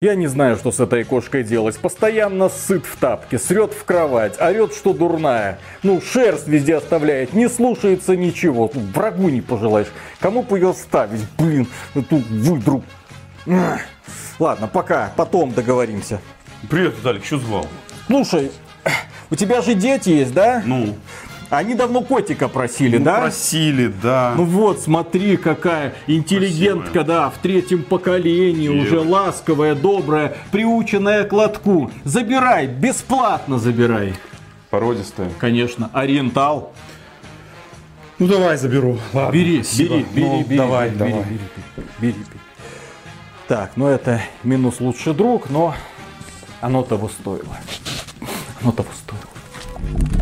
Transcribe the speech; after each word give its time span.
Я 0.00 0.14
не 0.14 0.28
знаю, 0.28 0.54
что 0.54 0.70
с 0.70 0.78
этой 0.78 1.02
кошкой 1.02 1.42
делать. 1.42 1.76
Постоянно 1.76 2.48
сыт 2.48 2.86
в 2.86 2.96
тапке, 2.98 3.36
срет 3.36 3.72
в 3.72 3.82
кровать, 3.82 4.40
орет, 4.40 4.72
что 4.72 4.92
дурная. 4.92 5.58
Ну, 5.82 6.00
шерсть 6.00 6.46
везде 6.46 6.76
оставляет, 6.76 7.32
не 7.32 7.48
слушается 7.48 8.16
ничего. 8.16 8.70
Ну, 8.72 8.80
врагу 8.94 9.28
не 9.28 9.40
пожелаешь. 9.40 9.88
Кому 10.20 10.44
бы 10.44 10.56
ее 10.56 10.72
ставить? 10.72 11.22
Блин, 11.36 11.66
эту 11.96 12.18
выдру. 12.30 12.84
Ладно, 14.38 14.68
пока, 14.68 15.12
потом 15.16 15.50
договоримся. 15.50 16.20
Привет, 16.70 16.94
Виталик, 16.96 17.24
что 17.24 17.38
звал? 17.38 17.66
Слушай, 18.06 18.52
у 19.30 19.34
тебя 19.34 19.62
же 19.62 19.74
дети 19.74 20.10
есть, 20.10 20.32
да? 20.32 20.62
Ну, 20.64 20.94
Они 21.50 21.74
давно 21.74 22.02
котика 22.02 22.46
просили, 22.46 22.98
ну, 22.98 23.04
да? 23.06 23.20
просили, 23.22 23.86
да. 24.02 24.34
Ну 24.36 24.44
вот, 24.44 24.80
смотри, 24.80 25.38
какая 25.38 25.94
интеллигентка, 26.06 26.90
Красивая. 26.92 27.06
да, 27.06 27.30
в 27.30 27.38
третьем 27.38 27.84
поколении, 27.84 28.68
Девочка. 28.68 28.94
уже 28.96 29.00
ласковая, 29.00 29.74
добрая, 29.74 30.36
приученная 30.52 31.24
к 31.24 31.32
лотку. 31.32 31.90
Забирай, 32.04 32.66
бесплатно 32.66 33.58
забирай. 33.58 34.12
Породистая. 34.68 35.30
Конечно, 35.38 35.88
ориентал. 35.94 36.74
Ну, 38.18 38.26
давай 38.26 38.58
заберу. 38.58 38.98
Ладно, 39.14 39.32
Бери, 39.32 39.62
спасибо. 39.62 39.94
бери, 39.96 40.06
бери, 40.12 40.26
Ну, 40.26 40.44
бери, 40.44 40.56
давай, 40.58 40.88
бери, 40.90 40.98
давай. 40.98 41.12
бери, 41.24 41.24
бери, 41.76 41.86
бери, 42.00 42.12
бери. 42.12 42.40
Так, 43.46 43.70
ну 43.76 43.86
это 43.86 44.20
минус 44.44 44.80
лучший 44.80 45.14
друг, 45.14 45.48
но 45.48 45.74
оно 46.60 46.82
того 46.82 47.08
стоило. 47.08 47.56
Оно 48.60 48.72
того 48.72 48.88
стоило. 48.92 50.17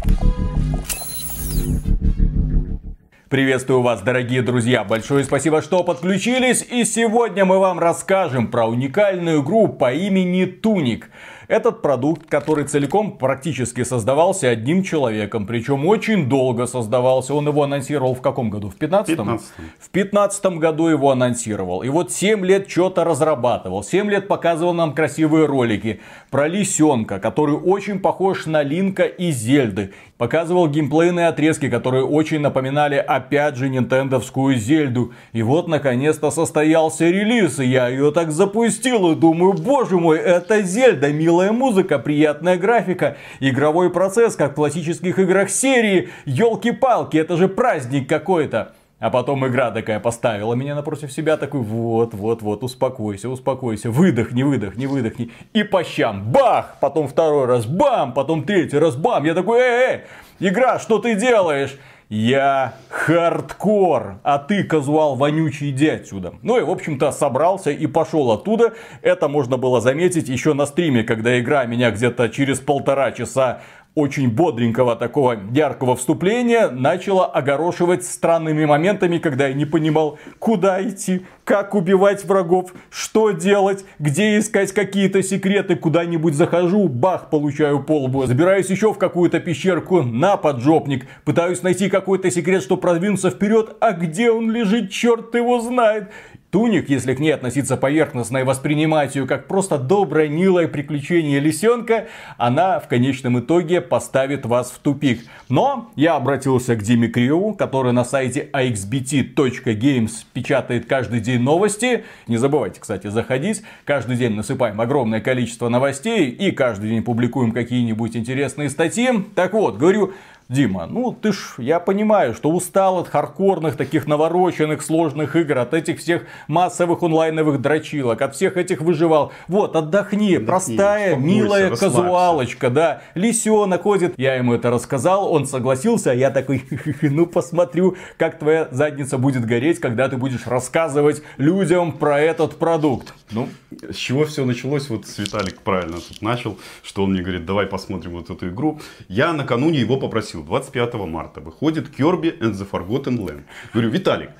Приветствую 3.28 3.82
вас, 3.82 4.02
дорогие 4.02 4.40
друзья! 4.40 4.84
Большое 4.84 5.24
спасибо, 5.24 5.60
что 5.60 5.82
подключились. 5.82 6.62
И 6.62 6.84
сегодня 6.84 7.44
мы 7.44 7.58
вам 7.58 7.80
расскажем 7.80 8.46
про 8.52 8.66
уникальную 8.66 9.42
игру 9.42 9.66
по 9.66 9.92
имени 9.92 10.44
Туник. 10.44 11.10
Этот 11.48 11.82
продукт, 11.82 12.28
который 12.28 12.64
целиком 12.64 13.18
практически 13.18 13.84
создавался 13.84 14.48
одним 14.48 14.82
человеком, 14.82 15.46
причем 15.46 15.86
очень 15.86 16.28
долго 16.28 16.66
создавался. 16.66 17.34
Он 17.34 17.46
его 17.46 17.62
анонсировал 17.62 18.14
в 18.14 18.22
каком 18.22 18.50
году? 18.50 18.68
В 18.68 18.76
15 18.76 19.16
15-м. 19.16 19.40
В 19.78 19.90
15 19.90 20.46
году 20.58 20.88
его 20.88 21.10
анонсировал. 21.10 21.82
И 21.82 21.88
вот 21.88 22.12
7 22.12 22.44
лет 22.44 22.68
что-то 22.70 23.04
разрабатывал. 23.04 23.82
7 23.82 24.10
лет 24.10 24.28
показывал 24.28 24.72
нам 24.72 24.92
красивые 24.92 25.46
ролики 25.46 26.00
про 26.30 26.48
лисенка, 26.48 27.20
который 27.20 27.56
очень 27.56 27.98
похож 28.00 28.46
на 28.46 28.62
Линка 28.62 29.04
и 29.04 29.30
Зельды. 29.30 29.92
Показывал 30.18 30.66
геймплейные 30.66 31.28
отрезки, 31.28 31.68
которые 31.68 32.04
очень 32.04 32.40
напоминали 32.40 32.94
опять 32.96 33.56
же 33.56 33.68
нинтендовскую 33.68 34.56
Зельду. 34.56 35.12
И 35.34 35.42
вот 35.42 35.68
наконец-то 35.68 36.30
состоялся 36.30 37.04
релиз, 37.04 37.58
и 37.58 37.66
я 37.66 37.88
ее 37.88 38.10
так 38.12 38.32
запустил 38.32 39.12
и 39.12 39.14
думаю, 39.14 39.52
боже 39.52 39.98
мой, 39.98 40.18
это 40.18 40.62
Зельда, 40.62 41.12
милая 41.12 41.52
музыка, 41.52 41.98
приятная 41.98 42.56
графика, 42.56 43.18
игровой 43.40 43.90
процесс, 43.90 44.36
как 44.36 44.52
в 44.52 44.54
классических 44.54 45.18
играх 45.18 45.50
серии, 45.50 46.08
елки-палки, 46.24 47.18
это 47.18 47.36
же 47.36 47.48
праздник 47.48 48.08
какой-то. 48.08 48.72
А 48.98 49.10
потом 49.10 49.46
игра 49.46 49.70
такая 49.70 50.00
поставила 50.00 50.54
меня 50.54 50.74
напротив 50.74 51.12
себя, 51.12 51.36
такой, 51.36 51.60
вот, 51.60 52.14
вот, 52.14 52.40
вот, 52.40 52.64
успокойся, 52.64 53.28
успокойся, 53.28 53.90
выдохни, 53.90 54.42
выдохни, 54.42 54.86
выдохни. 54.86 55.30
И 55.52 55.64
по 55.64 55.84
щам, 55.84 56.32
бах, 56.32 56.76
потом 56.80 57.06
второй 57.06 57.44
раз, 57.44 57.66
бам, 57.66 58.14
потом 58.14 58.44
третий 58.44 58.78
раз, 58.78 58.96
бам. 58.96 59.24
Я 59.24 59.34
такой, 59.34 59.60
эй, 59.60 60.00
эй, 60.40 60.48
игра, 60.48 60.78
что 60.78 60.98
ты 60.98 61.14
делаешь? 61.14 61.76
Я 62.08 62.74
хардкор, 62.88 64.20
а 64.22 64.38
ты, 64.38 64.62
казуал 64.62 65.16
вонючий, 65.16 65.70
иди 65.70 65.88
отсюда. 65.88 66.34
Ну 66.40 66.56
и, 66.56 66.62
в 66.62 66.70
общем-то, 66.70 67.10
собрался 67.10 67.72
и 67.72 67.86
пошел 67.88 68.30
оттуда. 68.30 68.74
Это 69.02 69.28
можно 69.28 69.56
было 69.56 69.80
заметить 69.80 70.28
еще 70.28 70.54
на 70.54 70.66
стриме, 70.66 71.02
когда 71.02 71.38
игра 71.38 71.66
меня 71.66 71.90
где-то 71.90 72.28
через 72.28 72.60
полтора 72.60 73.10
часа 73.10 73.60
очень 73.96 74.30
бодренького 74.30 74.94
такого 74.94 75.38
яркого 75.52 75.96
вступления 75.96 76.68
начала 76.68 77.24
огорошивать 77.24 78.04
странными 78.04 78.66
моментами, 78.66 79.16
когда 79.16 79.48
я 79.48 79.54
не 79.54 79.64
понимал, 79.64 80.18
куда 80.38 80.86
идти, 80.86 81.24
как 81.44 81.74
убивать 81.74 82.22
врагов, 82.26 82.74
что 82.90 83.30
делать, 83.30 83.86
где 83.98 84.38
искать 84.38 84.72
какие-то 84.72 85.22
секреты, 85.22 85.76
куда-нибудь 85.76 86.34
захожу, 86.34 86.88
бах, 86.88 87.30
получаю 87.30 87.82
полбу, 87.82 88.26
забираюсь 88.26 88.68
еще 88.68 88.92
в 88.92 88.98
какую-то 88.98 89.40
пещерку, 89.40 90.02
на 90.02 90.36
поджопник, 90.36 91.06
пытаюсь 91.24 91.62
найти 91.62 91.88
какой-то 91.88 92.30
секрет, 92.30 92.62
чтобы 92.62 92.82
продвинуться 92.82 93.30
вперед, 93.30 93.76
а 93.80 93.92
где 93.92 94.30
он 94.30 94.50
лежит, 94.50 94.90
черт 94.90 95.34
его 95.34 95.60
знает. 95.60 96.10
Туник, 96.56 96.88
если 96.88 97.12
к 97.12 97.18
ней 97.18 97.32
относиться 97.32 97.76
поверхностно 97.76 98.38
и 98.38 98.42
воспринимать 98.42 99.14
ее 99.14 99.26
как 99.26 99.46
просто 99.46 99.76
доброе, 99.76 100.30
милое 100.30 100.68
приключение 100.68 101.38
лисенка, 101.38 102.06
она 102.38 102.80
в 102.80 102.88
конечном 102.88 103.38
итоге 103.40 103.82
поставит 103.82 104.46
вас 104.46 104.70
в 104.70 104.78
тупик. 104.78 105.20
Но 105.50 105.90
я 105.96 106.14
обратился 106.14 106.74
к 106.74 106.82
Диме 106.82 107.08
Криову, 107.08 107.52
который 107.52 107.92
на 107.92 108.06
сайте 108.06 108.48
axbt.games 108.54 110.12
печатает 110.32 110.86
каждый 110.86 111.20
день 111.20 111.42
новости. 111.42 112.04
Не 112.26 112.38
забывайте, 112.38 112.80
кстати, 112.80 113.08
заходить. 113.08 113.62
Каждый 113.84 114.16
день 114.16 114.32
насыпаем 114.32 114.80
огромное 114.80 115.20
количество 115.20 115.68
новостей 115.68 116.30
и 116.30 116.52
каждый 116.52 116.88
день 116.88 117.02
публикуем 117.02 117.52
какие-нибудь 117.52 118.16
интересные 118.16 118.70
статьи. 118.70 119.10
Так 119.34 119.52
вот, 119.52 119.76
говорю, 119.76 120.14
Дима, 120.48 120.86
ну 120.86 121.10
ты 121.10 121.32
ж, 121.32 121.54
я 121.58 121.80
понимаю, 121.80 122.32
что 122.32 122.50
устал 122.50 122.98
от 122.98 123.08
хардкорных, 123.08 123.76
таких 123.76 124.06
навороченных, 124.06 124.82
сложных 124.82 125.34
игр, 125.34 125.58
от 125.58 125.74
этих 125.74 125.98
всех 125.98 126.22
массовых 126.46 127.02
онлайновых 127.02 127.60
дрочилок, 127.60 128.22
от 128.22 128.36
всех 128.36 128.56
этих 128.56 128.80
выживал. 128.80 129.32
Вот, 129.48 129.74
отдохни, 129.74 130.38
простая, 130.38 131.16
успокойся, 131.16 131.36
милая 131.36 131.76
казуалочка, 131.76 132.70
да. 132.70 133.02
Лисенок 133.14 133.82
ходит. 133.82 134.14
Я 134.18 134.36
ему 134.36 134.54
это 134.54 134.70
рассказал, 134.70 135.32
он 135.32 135.46
согласился, 135.46 136.12
а 136.12 136.14
я 136.14 136.30
такой, 136.30 136.64
ну 137.02 137.26
посмотрю, 137.26 137.96
как 138.16 138.38
твоя 138.38 138.68
задница 138.70 139.18
будет 139.18 139.44
гореть, 139.44 139.80
когда 139.80 140.08
ты 140.08 140.16
будешь 140.16 140.46
рассказывать 140.46 141.22
людям 141.38 141.90
про 141.92 142.20
этот 142.20 142.56
продукт. 142.56 143.14
Ну, 143.32 143.48
с 143.90 143.96
чего 143.96 144.24
все 144.24 144.44
началось, 144.44 144.88
вот 144.90 145.06
Виталик 145.18 145.60
правильно 145.62 145.96
тут 145.96 146.22
начал, 146.22 146.56
что 146.84 147.02
он 147.02 147.12
мне 147.12 147.22
говорит, 147.22 147.44
давай 147.44 147.66
посмотрим 147.66 148.12
вот 148.12 148.30
эту 148.30 148.48
игру. 148.48 148.80
Я 149.08 149.32
накануне 149.32 149.80
его 149.80 149.96
попросил, 149.96 150.35
25 150.44 150.94
марта 150.94 151.40
выходит 151.40 151.88
Kirby 151.88 152.38
and 152.38 152.52
the 152.52 152.68
Forgotten 152.68 153.18
Land. 153.18 153.44
Говорю, 153.72 153.90
Виталик, 153.90 154.30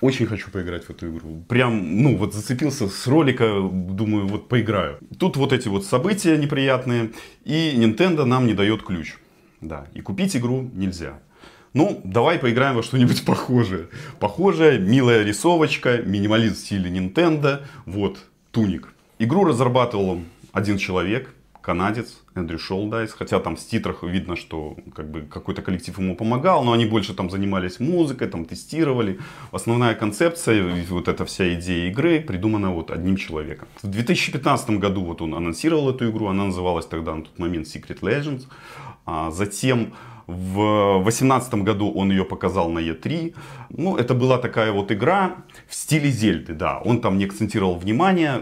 очень 0.00 0.26
хочу 0.26 0.50
поиграть 0.50 0.84
в 0.84 0.90
эту 0.90 1.08
игру. 1.08 1.42
Прям, 1.48 2.02
ну, 2.02 2.16
вот 2.16 2.34
зацепился 2.34 2.88
с 2.88 3.06
ролика, 3.06 3.60
думаю, 3.72 4.26
вот 4.26 4.48
поиграю. 4.48 4.98
Тут 5.18 5.36
вот 5.36 5.52
эти 5.52 5.68
вот 5.68 5.84
события 5.84 6.36
неприятные, 6.36 7.12
и 7.44 7.74
Nintendo 7.76 8.24
нам 8.24 8.46
не 8.46 8.54
дает 8.54 8.82
ключ. 8.82 9.16
Да, 9.60 9.86
и 9.94 10.00
купить 10.02 10.36
игру 10.36 10.70
нельзя. 10.74 11.18
Ну, 11.72 12.00
давай 12.04 12.38
поиграем 12.38 12.76
во 12.76 12.82
что-нибудь 12.82 13.24
похожее. 13.24 13.88
Похожая, 14.18 14.78
милая 14.78 15.22
рисовочка, 15.24 15.98
минимализм 15.98 16.54
в 16.54 16.58
стиле 16.58 16.90
Nintendo. 16.90 17.62
Вот, 17.84 18.18
Туник. 18.50 18.92
Игру 19.18 19.44
разрабатывал 19.44 20.22
один 20.52 20.78
человек, 20.78 21.34
канадец, 21.66 22.22
Эндрю 22.36 22.58
Шолдайс. 22.58 23.12
Хотя 23.12 23.40
там 23.40 23.56
в 23.56 23.60
титрах 23.60 24.04
видно, 24.04 24.36
что 24.36 24.76
как 24.94 25.10
бы, 25.10 25.22
какой-то 25.22 25.62
коллектив 25.62 25.98
ему 25.98 26.16
помогал, 26.16 26.64
но 26.64 26.72
они 26.72 26.86
больше 26.86 27.12
там 27.12 27.28
занимались 27.28 27.80
музыкой, 27.80 28.28
там 28.28 28.44
тестировали. 28.44 29.18
Основная 29.52 29.94
концепция, 29.94 30.84
вот 30.88 31.08
эта 31.08 31.24
вся 31.24 31.54
идея 31.54 31.90
игры 31.90 32.20
придумана 32.20 32.70
вот 32.70 32.90
одним 32.90 33.16
человеком. 33.16 33.66
В 33.82 33.88
2015 33.88 34.70
году 34.78 35.02
вот 35.04 35.22
он 35.22 35.34
анонсировал 35.34 35.90
эту 35.90 36.08
игру, 36.08 36.26
она 36.28 36.44
называлась 36.44 36.86
тогда 36.86 37.14
на 37.14 37.22
тот 37.22 37.38
момент 37.38 37.66
Secret 37.66 38.00
Legends. 38.00 38.44
А 39.04 39.30
затем 39.30 39.92
в 40.26 41.02
2018 41.02 41.54
году 41.54 41.90
он 41.90 42.10
ее 42.10 42.24
показал 42.24 42.70
на 42.70 42.80
E3. 42.80 43.34
Ну, 43.70 43.96
это 43.96 44.14
была 44.14 44.38
такая 44.38 44.72
вот 44.72 44.90
игра 44.90 45.36
в 45.68 45.74
стиле 45.74 46.10
Зельды, 46.10 46.52
да. 46.52 46.80
Он 46.84 47.00
там 47.00 47.18
не 47.18 47.24
акцентировал 47.24 47.78
внимание. 47.78 48.40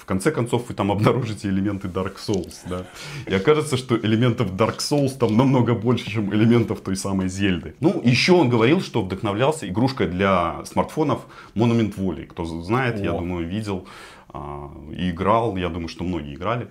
В 0.00 0.04
конце 0.04 0.30
концов, 0.30 0.68
вы 0.68 0.74
там 0.74 0.90
обнаружите 0.92 1.48
элементы 1.48 1.88
Dark 1.88 2.16
Souls, 2.16 2.56
да. 2.68 2.86
И 3.26 3.34
окажется, 3.34 3.76
что 3.76 3.96
элементов 3.96 4.52
Dark 4.52 4.78
Souls 4.78 5.16
там 5.18 5.36
намного 5.36 5.74
больше, 5.74 6.10
чем 6.10 6.32
элементов 6.34 6.80
той 6.80 6.96
самой 6.96 7.28
Зельды. 7.28 7.74
Ну, 7.80 8.00
еще 8.04 8.32
он 8.32 8.48
говорил, 8.48 8.80
что 8.80 9.02
вдохновлялся 9.02 9.68
игрушкой 9.68 10.06
для 10.06 10.64
смартфонов 10.64 11.26
Monument 11.54 11.94
Valley. 11.96 12.26
Кто 12.26 12.44
знает, 12.44 13.00
я 13.00 13.12
О. 13.12 13.18
думаю, 13.18 13.46
видел 13.46 13.86
а, 14.28 14.70
и 14.92 15.10
играл. 15.10 15.56
Я 15.56 15.68
думаю, 15.68 15.88
что 15.88 16.04
многие 16.04 16.34
играли. 16.34 16.68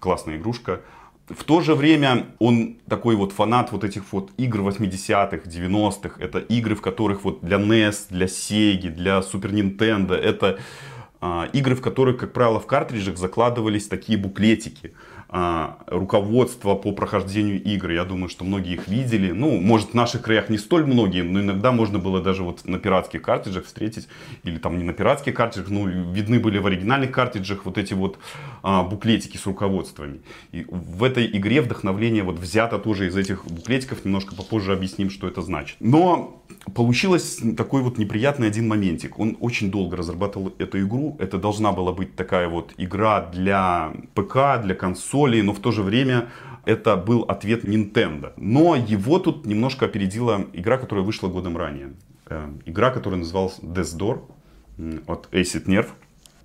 Классная 0.00 0.36
игрушка. 0.36 0.80
В 1.28 1.44
то 1.44 1.62
же 1.62 1.74
время 1.74 2.26
он 2.38 2.76
такой 2.86 3.16
вот 3.16 3.32
фанат 3.32 3.72
вот 3.72 3.82
этих 3.82 4.12
вот 4.12 4.30
игр 4.36 4.60
80-х, 4.60 5.48
90-х. 5.48 6.20
Это 6.20 6.38
игры, 6.38 6.74
в 6.74 6.82
которых 6.82 7.24
вот 7.24 7.40
для 7.40 7.56
NES, 7.56 8.08
для 8.10 8.26
Sega, 8.26 8.90
для 8.90 9.20
Super 9.20 9.50
Nintendo. 9.50 10.14
Это 10.14 10.58
игры, 11.52 11.74
в 11.74 11.80
которых, 11.80 12.18
как 12.18 12.32
правило, 12.32 12.60
в 12.60 12.66
картриджах 12.66 13.16
закладывались 13.16 13.88
такие 13.88 14.18
буклетики 14.18 14.92
руководство 15.86 16.76
по 16.76 16.92
прохождению 16.92 17.60
игр. 17.60 17.90
Я 17.90 18.04
думаю, 18.04 18.28
что 18.28 18.44
многие 18.44 18.74
их 18.74 18.86
видели. 18.86 19.32
Ну, 19.32 19.60
может, 19.60 19.90
в 19.90 19.94
наших 19.94 20.22
краях 20.22 20.48
не 20.48 20.58
столь 20.58 20.86
многие, 20.86 21.22
но 21.22 21.40
иногда 21.40 21.72
можно 21.72 21.98
было 21.98 22.22
даже 22.22 22.44
вот 22.44 22.64
на 22.66 22.78
пиратских 22.78 23.22
картриджах 23.22 23.64
встретить, 23.64 24.06
или 24.44 24.58
там 24.58 24.78
не 24.78 24.84
на 24.84 24.92
пиратских 24.92 25.34
картриджах, 25.34 25.70
ну, 25.70 25.88
видны 25.88 26.38
были 26.38 26.58
в 26.58 26.66
оригинальных 26.66 27.10
картриджах 27.10 27.64
вот 27.64 27.78
эти 27.78 27.94
вот 27.94 28.18
а, 28.62 28.84
буклетики 28.84 29.36
с 29.36 29.46
руководствами. 29.46 30.20
И 30.52 30.66
в 30.68 31.02
этой 31.02 31.26
игре 31.26 31.62
вдохновление 31.62 32.22
вот 32.22 32.38
взято 32.38 32.78
тоже 32.78 33.08
из 33.08 33.16
этих 33.16 33.44
буклетиков. 33.44 34.04
Немножко 34.04 34.36
попозже 34.36 34.72
объясним, 34.72 35.10
что 35.10 35.26
это 35.26 35.42
значит. 35.42 35.76
Но 35.80 36.44
получилось 36.74 37.40
такой 37.56 37.82
вот 37.82 37.98
неприятный 37.98 38.46
один 38.46 38.68
моментик. 38.68 39.18
Он 39.18 39.36
очень 39.40 39.70
долго 39.70 39.96
разрабатывал 39.96 40.52
эту 40.58 40.80
игру. 40.80 41.16
Это 41.18 41.38
должна 41.38 41.72
была 41.72 41.92
быть 41.92 42.14
такая 42.14 42.48
вот 42.48 42.72
игра 42.76 43.20
для 43.20 43.92
ПК, 44.14 44.62
для 44.62 44.74
консолей, 45.24 45.42
но 45.42 45.52
в 45.52 45.60
то 45.60 45.72
же 45.72 45.82
время 45.82 46.28
это 46.64 46.96
был 46.96 47.22
ответ 47.22 47.64
Nintendo. 47.64 48.32
Но 48.36 48.76
его 48.76 49.18
тут 49.18 49.46
немножко 49.46 49.86
опередила 49.86 50.46
игра, 50.52 50.78
которая 50.78 51.04
вышла 51.04 51.28
годом 51.28 51.56
ранее. 51.56 51.94
Э, 52.26 52.48
игра, 52.66 52.90
которая 52.90 53.20
называлась 53.20 53.58
Death 53.62 53.98
Door 53.98 54.20
от 55.06 55.28
Acid 55.32 55.66
Nerve. 55.66 55.88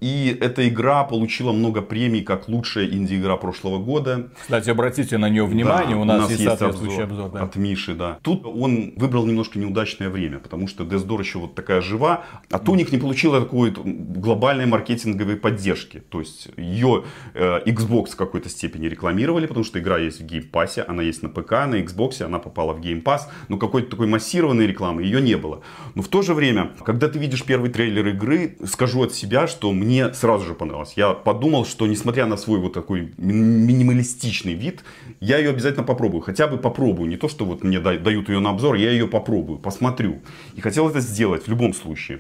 И 0.02 0.38
эта 0.40 0.68
игра 0.68 1.04
получила 1.04 1.52
много 1.52 1.82
премий 1.82 2.22
как 2.22 2.48
лучшая 2.48 2.88
инди-игра 2.88 3.36
прошлого 3.36 3.80
года. 3.80 4.30
Кстати, 4.40 4.70
обратите 4.70 5.18
на 5.18 5.30
нее 5.30 5.46
внимание, 5.46 5.96
да, 5.96 6.02
у, 6.02 6.04
нас 6.06 6.18
у 6.18 6.22
нас 6.22 6.30
есть, 6.30 6.42
есть 6.42 6.50
соответствующий 6.50 7.04
обзор. 7.04 7.26
обзор 7.26 7.40
да. 7.40 7.46
от 7.46 7.56
Миши, 7.58 7.96
да. 7.96 8.20
Тут 8.22 8.46
он 8.46 8.94
выбрал 8.96 9.26
немножко 9.26 9.60
неудачное 9.60 10.10
время, 10.10 10.40
потому 10.40 10.68
что 10.68 10.84
Death 10.84 11.06
Door 11.06 11.20
еще 11.20 11.40
вот 11.40 11.56
такая 11.56 11.82
жива, 11.82 12.24
а 12.50 12.60
Туник 12.60 12.92
не 12.92 12.98
получила 12.98 13.42
такой 13.42 13.72
глобальной 13.72 14.66
маркетинговой 14.66 15.36
поддержки. 15.36 16.02
То 16.10 16.20
есть 16.20 16.48
ее 16.56 17.04
э, 17.34 17.60
Xbox 17.66 18.12
в 18.12 18.16
какой-то 18.16 18.48
степени 18.50 18.88
рекламировали, 18.88 19.48
потому 19.48 19.66
что 19.66 19.80
игра 19.80 19.98
есть 19.98 20.22
в 20.22 20.26
Game 20.26 20.50
Pass, 20.50 20.82
она 20.82 21.04
есть 21.04 21.24
на 21.24 21.30
ПК, 21.30 21.52
на 21.52 21.82
Xbox, 21.82 22.22
она 22.22 22.40
попала 22.40 22.74
в 22.74 22.80
Game 22.80 23.04
Pass, 23.04 23.22
но 23.50 23.58
какой-то 23.58 23.92
такой 23.92 24.08
массированной 24.08 24.66
рекламы 24.66 25.04
ее 25.04 25.22
не 25.22 25.36
было. 25.36 25.62
Но 25.96 26.02
в 26.02 26.08
то 26.08 26.22
же 26.22 26.34
время, 26.34 26.72
когда 26.86 27.10
ты 27.10 27.20
видишь 27.20 27.44
первый 27.44 27.70
трейлер 27.70 28.08
игры, 28.08 28.56
скажу 28.66 29.04
от 29.04 29.14
себя, 29.14 29.48
что 29.48 29.74
мне 29.74 29.89
мне 29.90 30.14
сразу 30.14 30.46
же 30.46 30.54
понравилось. 30.54 30.94
Я 30.96 31.14
подумал, 31.14 31.66
что 31.66 31.88
несмотря 31.88 32.28
на 32.28 32.38
свой 32.38 32.60
вот 32.60 32.74
такой 32.74 33.12
минималистичный 33.18 34.54
вид, 34.54 34.84
я 35.20 35.40
ее 35.40 35.50
обязательно 35.50 35.84
попробую. 35.84 36.22
Хотя 36.22 36.48
бы 36.48 36.58
попробую. 36.58 37.10
Не 37.10 37.18
то, 37.18 37.28
что 37.28 37.44
вот 37.44 37.64
мне 37.64 37.80
дают 37.80 38.30
ее 38.30 38.40
на 38.40 38.52
обзор, 38.52 38.76
я 38.76 38.92
ее 38.92 39.08
попробую, 39.08 39.58
посмотрю. 39.58 40.20
И 40.56 40.62
хотел 40.62 40.88
это 40.88 41.00
сделать 41.00 41.46
в 41.46 41.50
любом 41.50 41.74
случае. 41.74 42.20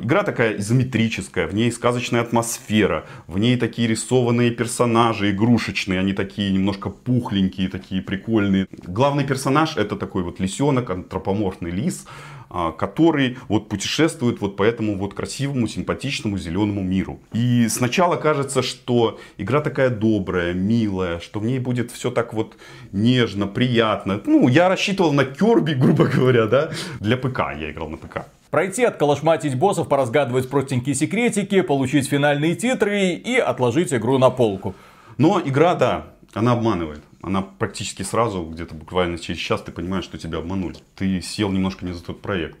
Игра 0.00 0.22
такая 0.22 0.56
изометрическая, 0.56 1.46
в 1.46 1.54
ней 1.54 1.70
сказочная 1.70 2.22
атмосфера, 2.22 3.04
в 3.26 3.38
ней 3.38 3.56
такие 3.56 3.86
рисованные 3.86 4.50
персонажи, 4.50 5.30
игрушечные, 5.30 6.00
они 6.00 6.14
такие 6.14 6.50
немножко 6.52 6.88
пухленькие, 6.88 7.68
такие 7.68 8.00
прикольные. 8.00 8.66
Главный 8.70 9.24
персонаж 9.24 9.76
это 9.76 9.96
такой 9.96 10.22
вот 10.22 10.40
лисенок, 10.40 10.88
антропоморфный 10.88 11.70
лис, 11.70 12.06
а, 12.48 12.72
который 12.72 13.36
вот 13.48 13.68
путешествует 13.68 14.40
вот 14.40 14.56
по 14.56 14.62
этому 14.62 14.96
вот 14.96 15.12
красивому, 15.12 15.68
симпатичному 15.68 16.38
зеленому 16.38 16.82
миру. 16.82 17.20
И 17.34 17.68
сначала 17.68 18.16
кажется, 18.16 18.62
что 18.62 19.20
игра 19.36 19.60
такая 19.60 19.90
добрая, 19.90 20.54
милая, 20.54 21.20
что 21.20 21.40
в 21.40 21.44
ней 21.44 21.58
будет 21.58 21.92
все 21.92 22.10
так 22.10 22.32
вот 22.32 22.56
нежно, 22.92 23.46
приятно. 23.46 24.20
Ну, 24.24 24.48
я 24.48 24.70
рассчитывал 24.70 25.12
на 25.12 25.26
Керби, 25.26 25.74
грубо 25.74 26.06
говоря, 26.06 26.46
да, 26.46 26.70
для 27.00 27.18
ПК, 27.18 27.40
я 27.56 27.70
играл 27.70 27.90
на 27.90 27.98
ПК. 27.98 28.26
Пройти, 28.50 28.84
отколошматить 28.84 29.56
боссов, 29.56 29.88
поразгадывать 29.88 30.50
простенькие 30.50 30.94
секретики, 30.94 31.60
получить 31.60 32.08
финальные 32.08 32.56
титры 32.56 33.10
и 33.12 33.36
отложить 33.36 33.92
игру 33.94 34.18
на 34.18 34.30
полку. 34.30 34.74
Но 35.18 35.40
игра, 35.40 35.74
да, 35.74 36.06
она 36.34 36.52
обманывает 36.52 37.02
она 37.22 37.42
практически 37.42 38.02
сразу, 38.02 38.44
где-то 38.44 38.74
буквально 38.74 39.18
через 39.18 39.38
час, 39.38 39.62
ты 39.62 39.72
понимаешь, 39.72 40.04
что 40.04 40.18
тебя 40.18 40.38
обманули. 40.38 40.76
Ты 40.96 41.20
сел 41.20 41.50
немножко 41.50 41.84
не 41.84 41.92
за 41.92 42.02
тот 42.02 42.22
проект. 42.22 42.58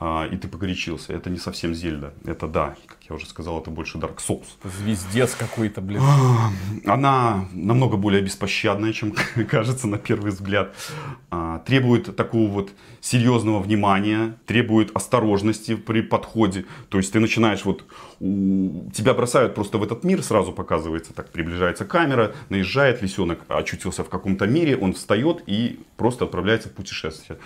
А, 0.00 0.26
и 0.26 0.36
ты 0.36 0.46
погорячился. 0.46 1.12
Это 1.12 1.28
не 1.28 1.38
совсем 1.38 1.74
Зельда. 1.74 2.14
Это 2.24 2.46
да, 2.46 2.76
как 2.86 2.98
я 3.08 3.16
уже 3.16 3.26
сказал, 3.26 3.60
это 3.60 3.70
больше 3.70 3.98
Dark 3.98 4.18
Souls. 4.18 4.46
Звездец 4.62 5.34
какой-то, 5.34 5.80
блин. 5.80 6.00
А, 6.02 6.50
она 6.86 7.48
намного 7.52 7.96
более 7.96 8.22
беспощадная, 8.22 8.92
чем 8.92 9.12
кажется 9.50 9.88
на 9.88 9.98
первый 9.98 10.30
взгляд. 10.30 10.72
А, 11.30 11.58
требует 11.60 12.14
такого 12.14 12.48
вот 12.48 12.70
серьезного 13.00 13.60
внимания, 13.60 14.36
требует 14.46 14.94
осторожности 14.94 15.74
при 15.74 16.02
подходе. 16.02 16.64
То 16.90 16.98
есть 16.98 17.12
ты 17.12 17.18
начинаешь 17.18 17.64
вот, 17.64 17.84
тебя 18.20 19.14
бросают 19.14 19.54
просто 19.54 19.78
в 19.78 19.82
этот 19.82 20.04
мир, 20.04 20.22
сразу 20.22 20.52
показывается, 20.52 21.12
так 21.12 21.30
приближается 21.30 21.84
камера, 21.84 22.34
наезжает 22.50 23.02
лисенок, 23.02 23.40
очутился 23.48 24.04
в 24.04 24.08
каком-то 24.08 24.46
мире, 24.46 24.76
он 24.76 24.92
встает 24.92 25.42
и 25.46 25.80
просто 25.96 26.24
отправляется 26.24 26.68
в 26.68 26.72
путешествие. 26.72 27.38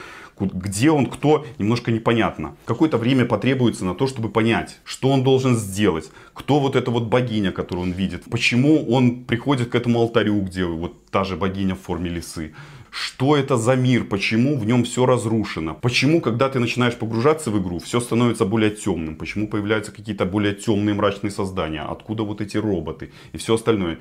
Где 0.46 0.90
он, 0.90 1.06
кто, 1.06 1.46
немножко 1.58 1.90
непонятно. 1.90 2.56
Какое-то 2.64 2.98
время 2.98 3.24
потребуется 3.24 3.84
на 3.84 3.94
то, 3.94 4.06
чтобы 4.06 4.28
понять, 4.28 4.80
что 4.84 5.10
он 5.10 5.22
должен 5.22 5.56
сделать, 5.56 6.10
кто 6.34 6.60
вот 6.60 6.76
эта 6.76 6.90
вот 6.90 7.04
богиня, 7.04 7.52
которую 7.52 7.86
он 7.86 7.92
видит, 7.92 8.24
почему 8.30 8.84
он 8.90 9.24
приходит 9.24 9.70
к 9.70 9.74
этому 9.74 10.00
алтарю, 10.00 10.40
где 10.40 10.64
вот 10.64 11.06
та 11.10 11.24
же 11.24 11.36
богиня 11.36 11.74
в 11.74 11.80
форме 11.80 12.10
лисы 12.10 12.52
что 12.92 13.36
это 13.36 13.56
за 13.56 13.74
мир, 13.74 14.04
почему 14.04 14.58
в 14.58 14.66
нем 14.66 14.84
все 14.84 15.06
разрушено, 15.06 15.74
почему, 15.74 16.20
когда 16.20 16.50
ты 16.50 16.60
начинаешь 16.60 16.94
погружаться 16.94 17.50
в 17.50 17.58
игру, 17.58 17.78
все 17.78 18.00
становится 18.00 18.44
более 18.44 18.70
темным, 18.70 19.16
почему 19.16 19.48
появляются 19.48 19.92
какие-то 19.92 20.26
более 20.26 20.54
темные 20.54 20.94
мрачные 20.94 21.30
создания, 21.30 21.80
откуда 21.80 22.22
вот 22.22 22.42
эти 22.42 22.58
роботы 22.58 23.10
и 23.32 23.38
все 23.38 23.54
остальное. 23.54 23.98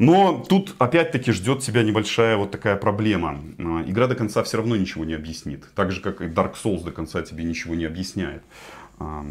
Но 0.00 0.42
тут 0.48 0.76
опять-таки 0.78 1.30
ждет 1.30 1.62
себя 1.62 1.82
небольшая 1.82 2.38
вот 2.38 2.50
такая 2.50 2.76
проблема. 2.76 3.38
А, 3.58 3.84
игра 3.86 4.06
до 4.06 4.14
конца 4.14 4.42
все 4.42 4.56
равно 4.56 4.74
ничего 4.74 5.04
не 5.04 5.12
объяснит. 5.12 5.66
Так 5.74 5.92
же, 5.92 6.00
как 6.00 6.22
и 6.22 6.24
Dark 6.24 6.54
Souls 6.54 6.82
до 6.82 6.90
конца 6.90 7.20
тебе 7.20 7.44
ничего 7.44 7.74
не 7.74 7.84
объясняет. 7.84 8.42
А, 8.98 9.26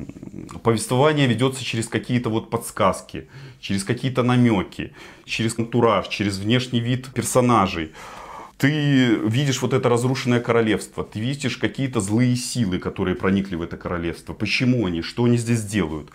повествование 0.62 1.26
ведется 1.26 1.66
через 1.66 1.88
какие-то 1.88 2.30
вот 2.30 2.52
подсказки, 2.52 3.28
через 3.60 3.84
какие-то 3.84 4.22
намеки, 4.22 4.94
через 5.26 5.58
антураж, 5.58 6.08
через 6.08 6.38
внешний 6.38 6.82
вид 6.82 7.08
персонажей 7.16 7.92
ты 8.60 9.16
видишь 9.16 9.62
вот 9.62 9.74
это 9.74 9.88
разрушенное 9.88 10.42
королевство, 10.42 11.06
ты 11.06 11.20
видишь 11.22 11.58
какие-то 11.58 12.02
злые 12.02 12.36
силы, 12.36 12.78
которые 12.78 13.16
проникли 13.16 13.56
в 13.56 13.62
это 13.62 13.78
королевство. 13.78 14.34
Почему 14.34 14.86
они, 14.86 15.02
что 15.02 15.24
они 15.24 15.38
здесь 15.38 15.64
делают? 15.64 16.10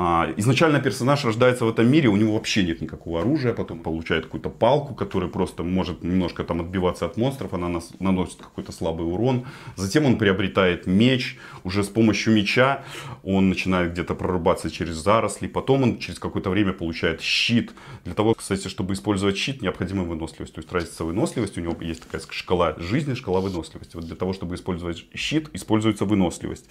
А, 0.00 0.32
изначально 0.36 0.78
персонаж 0.78 1.24
рождается 1.24 1.64
в 1.64 1.68
этом 1.68 1.90
мире, 1.90 2.08
у 2.08 2.14
него 2.14 2.34
вообще 2.34 2.62
нет 2.62 2.80
никакого 2.80 3.20
оружия, 3.20 3.52
потом 3.52 3.80
получает 3.80 4.26
какую-то 4.26 4.48
палку, 4.48 4.94
которая 4.94 5.28
просто 5.28 5.64
может 5.64 6.04
немножко 6.04 6.44
там 6.44 6.60
отбиваться 6.60 7.04
от 7.04 7.16
монстров, 7.16 7.52
она 7.52 7.80
наносит 7.98 8.36
какой-то 8.36 8.70
слабый 8.70 9.12
урон. 9.12 9.44
Затем 9.74 10.06
он 10.06 10.16
приобретает 10.16 10.86
меч, 10.86 11.36
уже 11.64 11.82
с 11.82 11.88
помощью 11.88 12.32
меча 12.32 12.84
он 13.24 13.48
начинает 13.48 13.90
где-то 13.90 14.14
прорубаться 14.14 14.70
через 14.70 14.94
заросли, 14.94 15.48
потом 15.48 15.82
он 15.82 15.98
через 15.98 16.20
какое-то 16.20 16.50
время 16.50 16.72
получает 16.72 17.20
щит. 17.20 17.72
Для 18.04 18.14
того, 18.14 18.34
кстати, 18.34 18.68
чтобы 18.68 18.94
использовать 18.94 19.36
щит, 19.36 19.62
необходима 19.62 20.04
выносливость. 20.04 20.54
То 20.54 20.60
есть 20.60 20.72
разница 20.72 21.04
выносливость, 21.04 21.58
у 21.58 21.60
него 21.60 21.76
есть 21.80 22.04
такая 22.04 22.22
шкала 22.30 22.76
жизни, 22.78 23.14
шкала 23.14 23.40
выносливости. 23.40 23.96
Вот 23.96 24.04
для 24.04 24.14
того, 24.14 24.32
чтобы 24.32 24.54
использовать 24.54 25.06
щит, 25.12 25.50
используется 25.54 26.04
выносливость. 26.04 26.66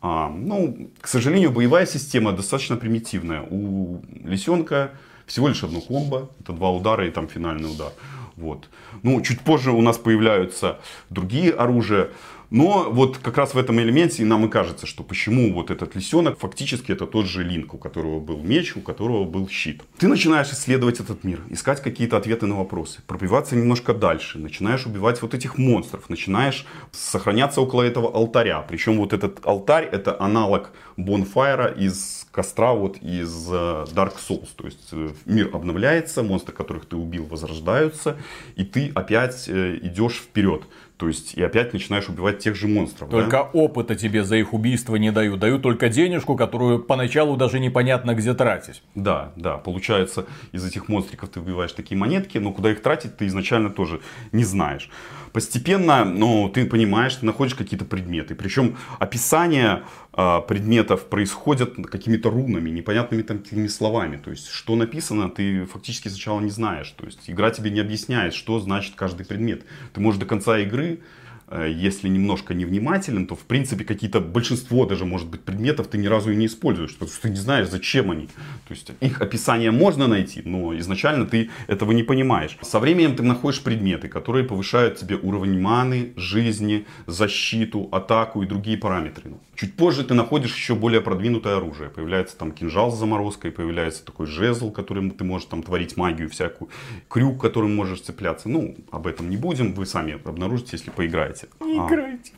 А, 0.00 0.28
ну, 0.28 0.92
к 1.00 1.08
сожалению, 1.08 1.50
боевая 1.50 1.84
система 1.84 2.30
достаточно 2.30 2.67
достаточно 2.68 2.76
примитивная. 2.76 3.42
У 3.50 4.02
лисенка 4.24 4.90
всего 5.26 5.48
лишь 5.48 5.64
одно 5.64 5.80
комбо, 5.80 6.28
это 6.40 6.52
два 6.52 6.70
удара 6.70 7.06
и 7.06 7.10
там 7.10 7.28
финальный 7.28 7.70
удар. 7.70 7.92
Вот. 8.36 8.68
Ну, 9.02 9.20
чуть 9.22 9.40
позже 9.40 9.72
у 9.72 9.80
нас 9.80 9.98
появляются 9.98 10.78
другие 11.10 11.52
оружия. 11.52 12.08
Но 12.50 12.88
вот 12.90 13.18
как 13.18 13.36
раз 13.36 13.54
в 13.54 13.58
этом 13.58 13.78
элементе 13.80 14.24
нам 14.24 14.46
и 14.46 14.48
кажется, 14.48 14.86
что 14.86 15.02
почему 15.02 15.52
вот 15.52 15.70
этот 15.70 15.94
лисенок 15.94 16.38
фактически 16.38 16.92
это 16.92 17.06
тот 17.06 17.26
же 17.26 17.44
Линк, 17.44 17.74
у 17.74 17.78
которого 17.78 18.20
был 18.20 18.42
меч, 18.42 18.76
у 18.76 18.80
которого 18.80 19.24
был 19.24 19.48
щит. 19.48 19.82
Ты 19.98 20.08
начинаешь 20.08 20.50
исследовать 20.50 21.00
этот 21.00 21.24
мир, 21.24 21.42
искать 21.50 21.82
какие-то 21.82 22.16
ответы 22.16 22.46
на 22.46 22.56
вопросы, 22.56 23.00
пробиваться 23.06 23.54
немножко 23.56 23.92
дальше, 23.92 24.38
начинаешь 24.38 24.86
убивать 24.86 25.20
вот 25.20 25.34
этих 25.34 25.58
монстров, 25.58 26.08
начинаешь 26.08 26.64
сохраняться 26.92 27.60
около 27.60 27.82
этого 27.82 28.14
алтаря. 28.14 28.62
Причем 28.62 28.98
вот 28.98 29.12
этот 29.12 29.44
алтарь 29.46 29.84
это 29.84 30.20
аналог 30.20 30.72
Бонфайра 30.96 31.66
из 31.66 32.26
костра 32.32 32.72
вот 32.72 32.98
из 32.98 33.48
э, 33.50 33.84
Dark 33.94 34.14
Souls. 34.16 34.48
То 34.56 34.66
есть 34.66 34.88
э, 34.92 35.10
мир 35.24 35.50
обновляется, 35.52 36.22
монстры, 36.22 36.54
которых 36.54 36.86
ты 36.86 36.96
убил, 36.96 37.24
возрождаются, 37.24 38.16
и 38.56 38.64
ты 38.64 38.92
опять 38.94 39.48
э, 39.48 39.78
идешь 39.82 40.14
вперед. 40.14 40.62
То 40.98 41.06
есть 41.06 41.34
и 41.34 41.42
опять 41.44 41.72
начинаешь 41.72 42.08
убивать 42.08 42.40
тех 42.40 42.56
же 42.56 42.66
монстров. 42.66 43.08
Только 43.08 43.30
да? 43.30 43.42
опыта 43.52 43.94
тебе 43.94 44.24
за 44.24 44.34
их 44.36 44.52
убийство 44.52 44.96
не 44.96 45.12
дают. 45.12 45.38
Дают 45.38 45.62
только 45.62 45.88
денежку, 45.88 46.34
которую 46.34 46.80
поначалу 46.80 47.36
даже 47.36 47.60
непонятно 47.60 48.14
где 48.14 48.34
тратить. 48.34 48.82
Да, 48.96 49.32
да. 49.36 49.58
Получается, 49.58 50.26
из 50.50 50.64
этих 50.64 50.88
монстриков 50.88 51.28
ты 51.28 51.38
выбиваешь 51.38 51.72
такие 51.72 51.96
монетки, 51.96 52.38
но 52.38 52.52
куда 52.52 52.72
их 52.72 52.82
тратить 52.82 53.16
ты 53.16 53.26
изначально 53.26 53.70
тоже 53.70 54.00
не 54.32 54.42
знаешь. 54.42 54.90
Постепенно, 55.38 56.04
ну, 56.04 56.48
ты 56.48 56.66
понимаешь, 56.66 57.14
ты 57.14 57.24
находишь 57.24 57.54
какие-то 57.54 57.84
предметы. 57.84 58.34
Причем 58.34 58.76
описание 58.98 59.84
а, 60.12 60.40
предметов 60.40 61.08
происходят 61.08 61.76
какими-то 61.86 62.28
рунами, 62.28 62.70
непонятными 62.70 63.22
там 63.22 63.38
такими 63.38 63.68
словами. 63.68 64.16
То 64.16 64.32
есть, 64.32 64.48
что 64.48 64.74
написано, 64.74 65.30
ты 65.30 65.64
фактически 65.66 66.08
сначала 66.08 66.40
не 66.40 66.50
знаешь. 66.50 66.90
То 66.90 67.06
есть, 67.06 67.30
игра 67.30 67.52
тебе 67.52 67.70
не 67.70 67.78
объясняет, 67.78 68.34
что 68.34 68.58
значит 68.58 68.96
каждый 68.96 69.24
предмет. 69.24 69.64
Ты 69.92 70.00
можешь 70.00 70.18
до 70.18 70.26
конца 70.26 70.58
игры 70.58 70.98
Э, 70.98 71.27
если 71.50 72.08
немножко 72.08 72.54
невнимателен, 72.54 73.26
то 73.26 73.34
в 73.34 73.44
принципе 73.44 73.84
какие-то 73.84 74.20
большинство 74.20 74.84
даже 74.84 75.04
может 75.04 75.28
быть 75.28 75.42
предметов 75.42 75.88
ты 75.88 75.98
ни 75.98 76.06
разу 76.06 76.32
и 76.32 76.36
не 76.36 76.46
используешь, 76.46 76.92
потому 76.94 77.10
что 77.10 77.22
ты 77.22 77.30
не 77.30 77.36
знаешь, 77.36 77.68
зачем 77.68 78.10
они. 78.10 78.26
То 78.26 78.74
есть 78.74 78.90
их 79.00 79.20
описание 79.20 79.70
можно 79.70 80.06
найти, 80.06 80.42
но 80.44 80.78
изначально 80.78 81.26
ты 81.26 81.50
этого 81.66 81.92
не 81.92 82.02
понимаешь. 82.02 82.58
Со 82.62 82.78
временем 82.78 83.16
ты 83.16 83.22
находишь 83.22 83.62
предметы, 83.62 84.08
которые 84.08 84.44
повышают 84.44 84.96
тебе 84.96 85.16
уровень 85.16 85.60
маны, 85.60 86.12
жизни, 86.16 86.86
защиту, 87.06 87.88
атаку 87.92 88.42
и 88.42 88.46
другие 88.46 88.76
параметры. 88.76 89.32
Чуть 89.54 89.74
позже 89.74 90.04
ты 90.04 90.14
находишь 90.14 90.54
еще 90.54 90.74
более 90.74 91.00
продвинутое 91.00 91.56
оружие. 91.56 91.90
Появляется 91.90 92.36
там 92.36 92.52
кинжал 92.52 92.92
с 92.92 92.98
заморозкой, 92.98 93.50
появляется 93.50 94.04
такой 94.04 94.26
жезл, 94.26 94.70
которым 94.70 95.10
ты 95.10 95.24
можешь 95.24 95.48
там 95.48 95.62
творить 95.62 95.96
магию 95.96 96.28
всякую, 96.28 96.70
крюк, 97.08 97.40
которым 97.40 97.74
можешь 97.74 98.00
цепляться. 98.00 98.48
Ну, 98.48 98.76
об 98.90 99.06
этом 99.06 99.30
не 99.30 99.36
будем, 99.36 99.72
вы 99.72 99.86
сами 99.86 100.20
обнаружите, 100.24 100.70
если 100.72 100.90
поиграете 100.90 101.37
играйте. 101.46 101.56
Не 101.64 101.78
а. 101.78 101.86
играйте. 101.86 102.32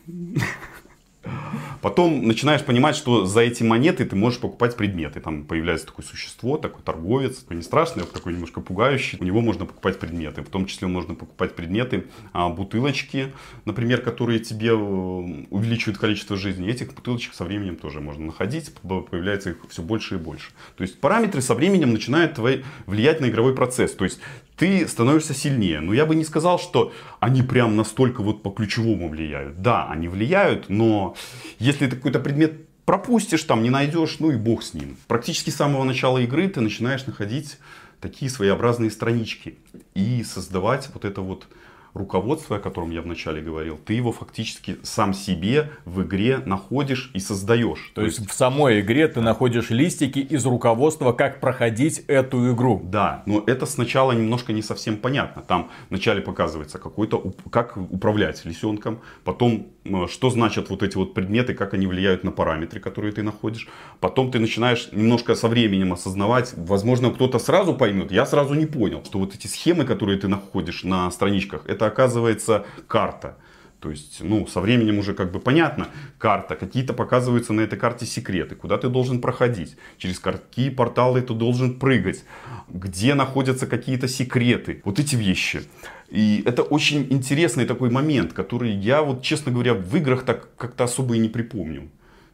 Потом 1.83 2.27
начинаешь 2.27 2.65
понимать, 2.65 2.97
что 2.97 3.27
за 3.27 3.41
эти 3.41 3.63
монеты 3.63 4.05
ты 4.05 4.17
можешь 4.17 4.39
покупать 4.39 4.77
предметы. 4.77 5.21
Там 5.21 5.45
появляется 5.45 5.87
такое 5.87 6.05
существо, 6.05 6.57
такой 6.57 6.83
торговец, 6.83 7.39
такой 7.39 7.57
не 7.57 7.63
страшный, 7.63 8.05
а 8.05 8.07
такой 8.07 8.33
немножко 8.33 8.61
пугающий. 8.61 9.19
У 9.21 9.25
него 9.25 9.41
можно 9.41 9.67
покупать 9.67 9.99
предметы. 9.99 10.43
В 10.43 10.49
том 10.49 10.67
числе 10.67 10.89
можно 10.89 11.15
покупать 11.15 11.55
предметы, 11.55 12.07
а, 12.33 12.49
бутылочки, 12.49 13.33
например, 13.65 14.03
которые 14.03 14.41
тебе 14.41 14.69
э, 14.69 14.75
увеличивают 14.75 15.99
количество 15.99 16.37
жизни. 16.37 16.69
Этих 16.69 16.95
бутылочек 16.95 17.35
со 17.35 17.45
временем 17.45 17.77
тоже 17.77 18.01
можно 18.01 18.27
находить. 18.27 18.73
Появляется 18.83 19.51
их 19.51 19.57
все 19.69 19.83
больше 19.83 20.17
и 20.17 20.19
больше. 20.19 20.51
То 20.77 20.83
есть 20.83 21.01
параметры 21.01 21.41
со 21.41 21.55
временем 21.55 21.93
начинают 21.93 22.35
твои, 22.35 22.63
влиять 22.87 23.21
на 23.21 23.27
игровой 23.27 23.55
процесс. 23.55 23.93
То 23.93 24.05
есть 24.05 24.21
ты 24.61 24.87
становишься 24.87 25.33
сильнее. 25.33 25.81
Но 25.81 25.95
я 25.95 26.05
бы 26.05 26.15
не 26.15 26.23
сказал, 26.23 26.59
что 26.59 26.93
они 27.19 27.41
прям 27.41 27.77
настолько 27.77 28.23
вот 28.23 28.43
по 28.43 28.51
ключевому 28.51 29.09
влияют. 29.09 29.63
Да, 29.63 29.89
они 29.89 30.07
влияют, 30.07 30.69
но 30.69 31.17
если 31.59 31.87
ты 31.87 31.97
какой-то 31.97 32.21
предмет 32.21 32.69
пропустишь, 32.85 33.43
там 33.45 33.63
не 33.63 33.71
найдешь, 33.71 34.19
ну 34.19 34.31
и 34.31 34.37
бог 34.37 34.63
с 34.63 34.75
ним. 34.75 34.99
Практически 35.09 35.49
с 35.49 35.57
самого 35.57 35.85
начала 35.85 36.19
игры 36.19 36.47
ты 36.47 36.61
начинаешь 36.61 37.07
находить 37.07 37.57
такие 38.03 38.31
своеобразные 38.31 38.91
странички 38.91 39.57
и 39.95 40.23
создавать 40.25 40.91
вот 40.93 41.07
это 41.07 41.23
вот 41.23 41.47
руководство, 41.95 42.57
о 42.57 42.61
котором 42.61 42.91
я 42.91 43.03
вначале 43.03 43.43
говорил, 43.43 43.79
ты 43.79 43.95
его 43.95 44.13
фактически 44.13 44.79
сам 44.83 45.15
себе 45.15 45.71
в 45.85 46.03
игре 46.03 46.39
находишь 46.45 47.11
и 47.15 47.21
создаешь. 47.21 47.93
То, 47.95 48.03
То 48.03 48.07
есть, 48.07 48.19
есть 48.19 48.31
в 48.31 48.35
самой 48.35 48.81
игре 48.81 49.09
ты 49.09 49.21
находишь 49.21 49.71
листики 49.71 50.19
из 50.19 50.45
руководства, 50.47 51.13
как 51.13 51.41
проходить 51.41 52.05
эту 52.07 52.53
игру. 52.53 52.81
Да, 52.85 53.23
но 53.27 53.43
это 53.47 53.67
сначала 53.67 54.13
немножко 54.13 54.53
не 54.53 54.63
совсем 54.63 54.97
понятно. 54.97 55.43
Там 55.43 55.71
вначале 55.89 56.21
показывается 56.21 56.79
какой-то, 56.79 57.33
как 57.51 57.77
управлять 57.77 58.45
лисенком, 58.45 59.01
потом 59.25 59.67
что 60.09 60.31
значат 60.31 60.69
вот 60.69 60.83
эти 60.83 60.97
вот 60.97 61.15
предметы, 61.15 61.55
как 61.55 61.75
они 61.75 61.87
влияют 61.87 62.23
на 62.23 62.31
параметры, 62.31 62.81
которые 62.81 63.13
ты 63.13 63.23
находишь. 63.23 63.67
Потом 63.99 64.31
ты 64.31 64.39
начинаешь 64.39 64.91
немножко 64.93 65.35
со 65.35 65.49
временем 65.49 65.93
осознавать, 65.93 66.53
возможно, 66.57 67.11
кто-то 67.11 67.39
сразу 67.39 67.75
поймет, 67.75 68.13
я 68.13 68.27
сразу 68.27 68.55
не 68.55 68.67
понял, 68.67 69.03
что 69.05 69.19
вот 69.19 69.35
эти 69.35 69.47
схемы, 69.47 69.85
которые 69.85 70.19
ты 70.19 70.29
находишь 70.29 70.85
на 70.85 71.11
страничках, 71.11 71.65
это 71.67 71.80
оказывается 71.87 72.65
карта. 72.87 73.37
То 73.81 73.91
есть, 73.91 74.19
ну, 74.23 74.47
со 74.47 74.61
временем 74.61 74.99
уже 74.99 75.15
как 75.15 75.33
бы 75.33 75.41
понятно, 75.41 75.89
карта, 76.19 76.55
какие-то 76.55 76.93
показываются 76.93 77.55
на 77.55 77.63
этой 77.63 77.79
карте 77.79 78.05
секреты, 78.05 78.55
куда 78.55 78.77
ты 78.77 78.91
должен 78.91 79.23
проходить, 79.23 79.77
через 79.97 80.19
какие 80.19 80.69
порталы 80.69 81.23
ты 81.23 81.33
должен 81.33 81.79
прыгать, 81.79 82.25
где 82.69 83.15
находятся 83.15 83.67
какие-то 83.67 84.07
секреты, 84.07 84.83
вот 84.85 84.99
эти 84.99 85.17
вещи. 85.17 85.63
И 86.11 86.43
это 86.45 86.63
очень 86.63 87.07
интересный 87.09 87.65
такой 87.65 87.89
момент, 87.89 88.35
который 88.35 88.71
я 88.71 89.01
вот, 89.01 89.23
честно 89.23 89.51
говоря, 89.51 89.73
в 89.73 89.97
играх 89.97 90.25
так 90.25 90.55
как-то 90.57 90.85
особо 90.85 91.15
и 91.15 91.19
не 91.19 91.29
припомню. 91.29 91.89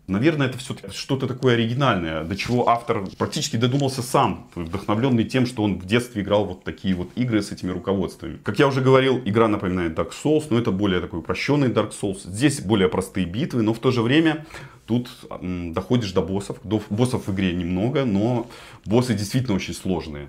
Наверное, 0.08 0.46
это 0.46 0.56
все 0.58 0.76
что-то 0.92 1.26
такое 1.26 1.54
оригинальное, 1.54 2.22
до 2.22 2.36
чего 2.36 2.68
автор 2.68 3.04
практически 3.18 3.56
додумался 3.56 4.02
сам, 4.02 4.48
вдохновленный 4.54 5.24
тем, 5.24 5.46
что 5.46 5.64
он 5.64 5.80
в 5.80 5.84
детстве 5.84 6.22
играл 6.22 6.44
вот 6.44 6.62
такие 6.62 6.94
вот 6.94 7.10
игры 7.16 7.42
с 7.42 7.50
этими 7.50 7.72
руководствами. 7.72 8.38
Как 8.44 8.58
я 8.60 8.68
уже 8.68 8.80
говорил, 8.80 9.20
игра 9.24 9.48
напоминает 9.48 9.98
Dark 9.98 10.12
Souls, 10.12 10.44
но 10.50 10.58
это 10.58 10.70
более 10.70 11.00
такой 11.00 11.18
упрощенный 11.18 11.68
Dark 11.68 11.92
Souls. 12.00 12.20
Здесь 12.22 12.60
более 12.60 12.88
простые 12.88 13.26
битвы, 13.26 13.62
но 13.62 13.74
в 13.74 13.80
то 13.80 13.90
же 13.90 14.00
время 14.02 14.46
тут 14.86 15.10
доходишь 15.40 16.12
до 16.12 16.22
боссов. 16.22 16.58
До 16.62 16.80
боссов 16.88 17.26
в 17.26 17.34
игре 17.34 17.52
немного, 17.52 18.04
но 18.04 18.48
боссы 18.84 19.12
действительно 19.12 19.56
очень 19.56 19.74
сложные. 19.74 20.28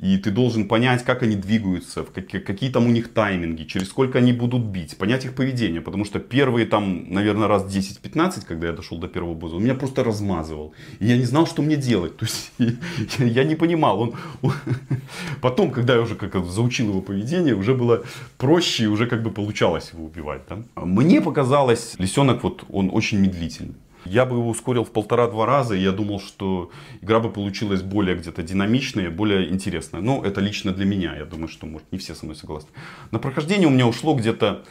И 0.00 0.18
ты 0.18 0.30
должен 0.30 0.68
понять, 0.68 1.04
как 1.04 1.22
они 1.22 1.36
двигаются, 1.36 2.04
какие 2.04 2.70
там 2.70 2.86
у 2.86 2.90
них 2.90 3.12
тайминги, 3.12 3.64
через 3.64 3.88
сколько 3.88 4.18
они 4.18 4.32
будут 4.32 4.64
бить, 4.64 4.98
понять 4.98 5.24
их 5.24 5.34
поведение. 5.34 5.80
Потому 5.80 6.04
что 6.04 6.18
первые 6.18 6.66
там, 6.66 7.12
наверное, 7.12 7.48
раз 7.48 7.64
10-15, 7.64 8.44
когда 8.46 8.66
я 8.66 8.72
дошел 8.72 8.98
до 8.98 9.08
первого 9.08 9.34
босса, 9.34 9.56
он 9.56 9.62
меня 9.64 9.74
просто 9.74 10.04
размазывал. 10.04 10.74
И 10.98 11.06
я 11.06 11.16
не 11.16 11.24
знал, 11.24 11.46
что 11.46 11.62
мне 11.62 11.76
делать. 11.76 12.16
То 12.16 12.26
есть 12.26 12.52
я 13.18 13.44
не 13.44 13.54
понимал. 13.54 14.00
Он, 14.00 14.14
он... 14.42 14.52
Потом, 15.40 15.70
когда 15.70 15.94
я 15.94 16.00
уже 16.00 16.16
как 16.16 16.44
заучил 16.44 16.88
его 16.88 17.00
поведение, 17.00 17.54
уже 17.54 17.74
было 17.74 18.04
проще 18.36 18.84
и 18.84 18.88
уже 18.88 19.06
как 19.06 19.22
бы 19.22 19.30
получалось 19.30 19.90
его 19.94 20.04
убивать. 20.04 20.42
Да? 20.48 20.58
Мне 20.76 21.20
показалось, 21.20 21.94
лисенок 21.98 22.42
вот 22.42 22.64
он 22.68 22.90
очень 22.92 23.20
медлительный. 23.20 23.74
Я 24.04 24.26
бы 24.26 24.36
его 24.36 24.48
ускорил 24.48 24.84
в 24.84 24.90
полтора-два 24.90 25.46
раза, 25.46 25.74
и 25.74 25.80
я 25.80 25.92
думал, 25.92 26.20
что 26.20 26.70
игра 27.00 27.20
бы 27.20 27.30
получилась 27.30 27.82
более 27.82 28.16
где-то 28.16 28.42
динамичная, 28.42 29.10
более 29.10 29.50
интересная. 29.50 30.00
Но 30.00 30.24
это 30.24 30.40
лично 30.40 30.72
для 30.72 30.84
меня, 30.84 31.16
я 31.16 31.24
думаю, 31.24 31.48
что, 31.48 31.66
может, 31.66 31.90
не 31.92 31.98
все 31.98 32.14
со 32.14 32.24
мной 32.24 32.36
согласны. 32.36 32.70
На 33.10 33.18
прохождение 33.18 33.68
у 33.68 33.70
меня 33.70 33.86
ушло 33.86 34.14
где-то 34.14 34.64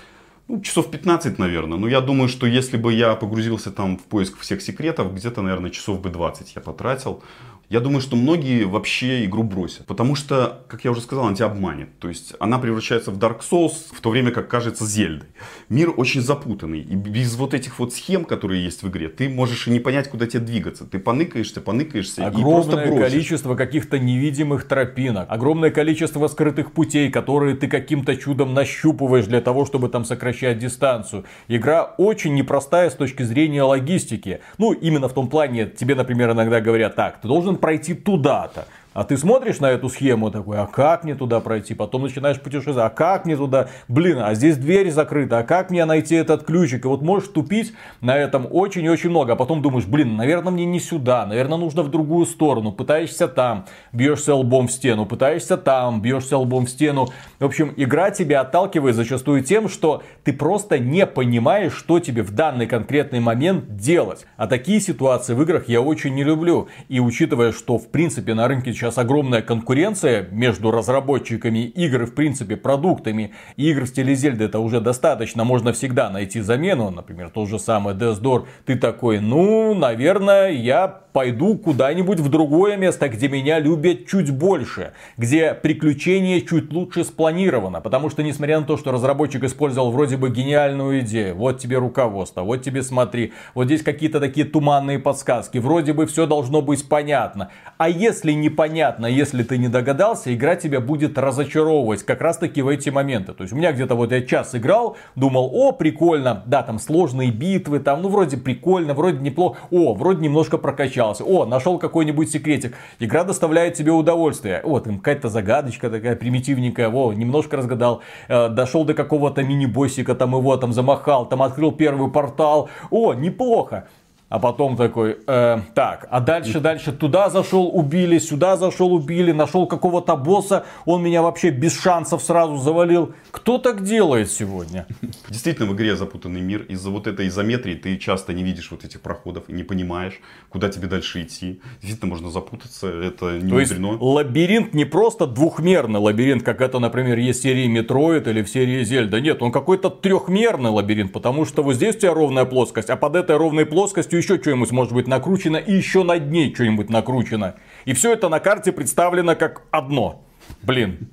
ну, 0.47 0.61
часов 0.61 0.91
15, 0.91 1.39
наверное. 1.39 1.77
Но 1.77 1.87
я 1.87 2.01
думаю, 2.01 2.27
что 2.27 2.45
если 2.45 2.77
бы 2.77 2.93
я 2.93 3.15
погрузился 3.15 3.71
там 3.71 3.97
в 3.97 4.03
поиск 4.03 4.39
всех 4.39 4.61
секретов, 4.61 5.13
где-то, 5.13 5.41
наверное, 5.41 5.69
часов 5.69 6.01
бы 6.01 6.09
20 6.09 6.55
я 6.55 6.61
потратил. 6.61 7.23
Я 7.69 7.79
думаю, 7.79 8.01
что 8.01 8.15
многие 8.15 8.65
вообще 8.65 9.25
игру 9.25 9.43
бросят. 9.43 9.85
Потому 9.87 10.15
что, 10.15 10.63
как 10.67 10.83
я 10.85 10.91
уже 10.91 11.01
сказал, 11.01 11.25
она 11.25 11.35
тебя 11.35 11.47
обманет. 11.47 11.97
То 11.99 12.07
есть 12.07 12.33
она 12.39 12.59
превращается 12.59 13.11
в 13.11 13.17
Dark 13.17 13.39
Souls, 13.49 13.73
в 13.91 13.99
то 14.01 14.09
время 14.11 14.31
как 14.31 14.47
кажется 14.47 14.85
Зельдой. 14.85 15.29
Мир 15.69 15.91
очень 15.95 16.21
запутанный. 16.21 16.81
И 16.81 16.95
без 16.95 17.35
вот 17.35 17.53
этих 17.53 17.79
вот 17.79 17.93
схем, 17.93 18.25
которые 18.25 18.63
есть 18.63 18.83
в 18.83 18.89
игре, 18.89 19.09
ты 19.09 19.27
можешь 19.27 19.67
и 19.67 19.71
не 19.71 19.79
понять, 19.79 20.09
куда 20.09 20.27
тебе 20.27 20.41
двигаться. 20.41 20.85
Ты 20.85 20.99
поныкаешься, 20.99 21.61
поныкаешься 21.61 22.27
Огромное 22.27 22.51
и 22.51 22.53
просто 22.53 22.77
бросишь. 22.77 23.11
количество 23.11 23.55
каких-то 23.55 23.97
невидимых 23.97 24.67
тропинок. 24.67 25.25
Огромное 25.29 25.71
количество 25.71 26.27
скрытых 26.27 26.73
путей, 26.73 27.09
которые 27.09 27.55
ты 27.55 27.67
каким-то 27.67 28.15
чудом 28.15 28.53
нащупываешь 28.53 29.25
для 29.25 29.41
того, 29.41 29.65
чтобы 29.65 29.89
там 29.89 30.05
сокращать 30.05 30.59
дистанцию. 30.59 31.25
Игра 31.47 31.83
очень 31.97 32.35
непростая 32.35 32.89
с 32.89 32.95
точки 32.95 33.23
зрения 33.23 33.63
логистики. 33.63 34.41
Ну, 34.57 34.73
именно 34.73 35.07
в 35.07 35.13
том 35.13 35.27
плане, 35.27 35.65
тебе, 35.65 35.95
например, 35.95 36.31
иногда 36.31 36.61
говорят, 36.61 36.95
так, 36.95 37.21
ты 37.21 37.27
должен 37.27 37.52
пройти 37.57 37.93
туда-то. 37.93 38.67
А 38.93 39.03
ты 39.03 39.17
смотришь 39.17 39.59
на 39.59 39.71
эту 39.71 39.89
схему 39.89 40.29
такой, 40.29 40.57
а 40.59 40.67
как 40.67 41.03
мне 41.03 41.15
туда 41.15 41.39
пройти? 41.39 41.73
Потом 41.73 42.03
начинаешь 42.03 42.39
путешествовать, 42.39 42.79
а 42.79 42.89
как 42.89 43.25
мне 43.25 43.35
туда? 43.35 43.69
Блин, 43.87 44.19
а 44.19 44.33
здесь 44.35 44.57
дверь 44.57 44.91
закрыта, 44.91 45.39
а 45.39 45.43
как 45.43 45.71
мне 45.71 45.85
найти 45.85 46.15
этот 46.15 46.43
ключик? 46.43 46.85
И 46.85 46.87
вот 46.87 47.01
можешь 47.01 47.29
тупить 47.29 47.73
на 48.01 48.15
этом 48.15 48.47
очень 48.49 48.85
и 48.85 48.89
очень 48.89 49.09
много. 49.09 49.33
А 49.33 49.35
потом 49.35 49.61
думаешь, 49.61 49.85
блин, 49.85 50.15
наверное, 50.15 50.51
мне 50.51 50.65
не 50.65 50.79
сюда, 50.79 51.25
наверное, 51.25 51.57
нужно 51.57 51.81
в 51.81 51.89
другую 51.89 52.25
сторону. 52.27 52.71
Пытаешься 52.71 53.27
там, 53.27 53.65
бьешься 53.91 54.35
лбом 54.35 54.67
в 54.67 54.71
стену, 54.71 55.05
пытаешься 55.05 55.57
там, 55.57 56.01
бьешься 56.01 56.37
лбом 56.37 56.67
в 56.67 56.69
стену. 56.69 57.07
В 57.39 57.45
общем, 57.45 57.73
игра 57.75 58.11
тебя 58.11 58.41
отталкивает 58.41 58.95
зачастую 58.95 59.43
тем, 59.43 59.69
что 59.69 60.03
ты 60.23 60.33
просто 60.33 60.77
не 60.77 61.07
понимаешь, 61.07 61.73
что 61.73 61.99
тебе 61.99 62.21
в 62.21 62.31
данный 62.31 62.67
конкретный 62.67 63.19
момент 63.19 63.75
делать. 63.75 64.25
А 64.37 64.45
такие 64.45 64.79
ситуации 64.79 65.33
в 65.33 65.41
играх 65.41 65.67
я 65.67 65.81
очень 65.81 66.13
не 66.13 66.23
люблю. 66.23 66.67
И 66.89 66.99
учитывая, 66.99 67.51
что 67.51 67.77
в 67.77 67.87
принципе 67.87 68.33
на 68.33 68.47
рынке 68.47 68.71
сейчас 68.83 68.97
огромная 68.97 69.41
конкуренция 69.41 70.27
между 70.29 70.69
разработчиками 70.69 71.59
игр 71.59 72.03
и, 72.03 72.05
в 72.05 72.13
принципе, 72.13 72.57
продуктами. 72.57 73.33
игр 73.55 73.83
в 73.83 73.87
стиле 73.87 74.13
Зельды 74.13 74.43
это 74.43 74.59
уже 74.59 74.81
достаточно, 74.81 75.45
можно 75.45 75.71
всегда 75.71 76.09
найти 76.09 76.41
замену. 76.41 76.89
Например, 76.89 77.29
тот 77.29 77.47
же 77.47 77.59
самый 77.59 77.93
Death 77.93 78.21
Door. 78.21 78.45
Ты 78.65 78.75
такой, 78.75 79.21
ну, 79.21 79.73
наверное, 79.73 80.49
я 80.51 81.03
пойду 81.13 81.57
куда-нибудь 81.57 82.19
в 82.19 82.27
другое 82.27 82.75
место, 82.75 83.07
где 83.07 83.29
меня 83.29 83.59
любят 83.59 84.07
чуть 84.07 84.31
больше, 84.31 84.93
где 85.15 85.53
приключение 85.53 86.41
чуть 86.41 86.73
лучше 86.73 87.05
спланировано. 87.05 87.79
Потому 87.79 88.09
что, 88.09 88.23
несмотря 88.23 88.59
на 88.59 88.65
то, 88.65 88.77
что 88.77 88.91
разработчик 88.91 89.43
использовал 89.43 89.91
вроде 89.91 90.17
бы 90.17 90.29
гениальную 90.29 91.01
идею, 91.01 91.35
вот 91.35 91.59
тебе 91.59 91.77
руководство, 91.77 92.41
вот 92.41 92.63
тебе 92.63 92.81
смотри, 92.81 93.31
вот 93.53 93.65
здесь 93.65 93.83
какие-то 93.83 94.19
такие 94.19 94.45
туманные 94.45 94.99
подсказки, 94.99 95.59
вроде 95.59 95.93
бы 95.93 96.07
все 96.07 96.25
должно 96.25 96.61
быть 96.61 96.89
понятно. 96.89 97.49
А 97.77 97.87
если 97.87 98.31
не 98.31 98.49
понятно, 98.49 98.72
понятно, 98.73 99.05
если 99.05 99.43
ты 99.43 99.59
не 99.59 99.67
догадался, 99.67 100.33
игра 100.33 100.55
тебя 100.55 100.79
будет 100.79 101.19
разочаровывать 101.19 102.01
как 102.01 102.21
раз 102.21 102.39
таки 102.39 102.63
в 102.63 102.67
эти 102.67 102.89
моменты. 102.89 103.31
То 103.33 103.43
есть 103.43 103.53
у 103.53 103.55
меня 103.55 103.71
где-то 103.71 103.93
вот 103.93 104.11
я 104.11 104.23
час 104.23 104.55
играл, 104.55 104.97
думал, 105.15 105.51
о, 105.53 105.73
прикольно, 105.73 106.41
да, 106.47 106.63
там 106.63 106.79
сложные 106.79 107.29
битвы, 107.29 107.77
там, 107.77 108.01
ну, 108.01 108.09
вроде 108.09 108.37
прикольно, 108.37 108.95
вроде 108.95 109.19
неплохо, 109.19 109.59
о, 109.69 109.93
вроде 109.93 110.21
немножко 110.21 110.57
прокачался, 110.57 111.23
о, 111.23 111.45
нашел 111.45 111.77
какой-нибудь 111.77 112.31
секретик. 112.31 112.75
Игра 112.97 113.23
доставляет 113.23 113.75
тебе 113.75 113.91
удовольствие. 113.91 114.61
О, 114.63 114.79
там 114.79 114.97
какая-то 114.97 115.29
загадочка 115.29 115.91
такая 115.91 116.15
примитивненькая, 116.15 116.89
о, 116.89 117.13
немножко 117.13 117.57
разгадал, 117.57 118.01
э, 118.27 118.49
дошел 118.49 118.85
до 118.85 118.95
какого-то 118.95 119.43
мини-боссика, 119.43 120.15
там 120.15 120.35
его 120.35 120.57
там 120.57 120.73
замахал, 120.73 121.27
там 121.27 121.43
открыл 121.43 121.73
первый 121.73 122.09
портал, 122.09 122.69
о, 122.89 123.13
неплохо. 123.13 123.87
А 124.29 124.39
потом 124.39 124.75
такой, 124.75 125.17
э, 125.27 125.59
так, 125.75 126.07
а 126.09 126.19
дальше, 126.19 126.59
дальше 126.59 126.91
туда 126.91 127.29
зашел, 127.29 127.69
убили, 127.71 128.17
сюда 128.17 128.57
зашел, 128.57 128.91
убили, 128.91 129.31
нашел 129.31 129.67
какого-то 129.67 130.15
босса, 130.15 130.65
он 130.85 131.03
меня 131.03 131.21
вообще 131.21 131.51
без 131.51 131.79
шансов 131.79 132.23
сразу 132.23 132.57
завалил. 132.57 133.13
Кто 133.29 133.59
так 133.59 133.83
делает 133.83 134.31
сегодня? 134.31 134.87
Действительно, 135.29 135.69
в 135.69 135.75
игре 135.75 135.95
запутанный 135.95 136.41
мир. 136.41 136.63
Из-за 136.63 136.89
вот 136.89 137.05
этой 137.05 137.27
изометрии 137.27 137.75
ты 137.75 137.95
часто 137.97 138.33
не 138.33 138.41
видишь 138.41 138.71
вот 138.71 138.83
этих 138.83 139.01
проходов 139.01 139.43
и 139.49 139.53
не 139.53 139.61
понимаешь, 139.61 140.19
куда 140.49 140.67
тебе 140.69 140.87
дальше 140.87 141.21
идти. 141.21 141.61
Действительно, 141.79 142.09
можно 142.09 142.31
запутаться, 142.31 142.87
это 142.87 143.37
не 143.39 143.51
То 143.51 143.59
есть 143.59 143.75
лабиринт 143.77 144.73
не 144.73 144.85
просто 144.85 145.27
двухмерный 145.27 145.99
лабиринт, 145.99 146.41
как 146.41 146.61
это, 146.61 146.79
например, 146.79 147.19
есть 147.19 147.41
в 147.41 147.43
серии 147.43 147.67
Metroid 147.67 148.27
или 148.27 148.41
в 148.41 148.49
серии 148.49 148.83
Zelda. 148.83 149.21
Нет, 149.21 149.43
он 149.43 149.51
какой-то 149.51 149.91
трехмерный 149.91 150.71
лабиринт, 150.71 151.13
потому 151.13 151.45
что 151.45 151.61
вот 151.61 151.75
здесь 151.75 151.97
у 151.97 151.99
тебя 151.99 152.15
ровная 152.15 152.45
плоскость, 152.45 152.89
а 152.89 152.95
под 152.95 153.15
этой 153.15 153.37
ровной 153.37 153.67
плоскостью 153.67 154.22
еще 154.23 154.41
что-нибудь 154.41 154.71
может 154.71 154.93
быть 154.93 155.07
накручено, 155.07 155.57
и 155.57 155.73
еще 155.73 156.03
над 156.03 156.31
ней 156.31 156.53
что-нибудь 156.53 156.89
накручено. 156.89 157.55
И 157.85 157.93
все 157.93 158.13
это 158.13 158.29
на 158.29 158.39
карте 158.39 158.71
представлено 158.71 159.35
как 159.35 159.63
одно. 159.71 160.25
Блин. 160.61 161.09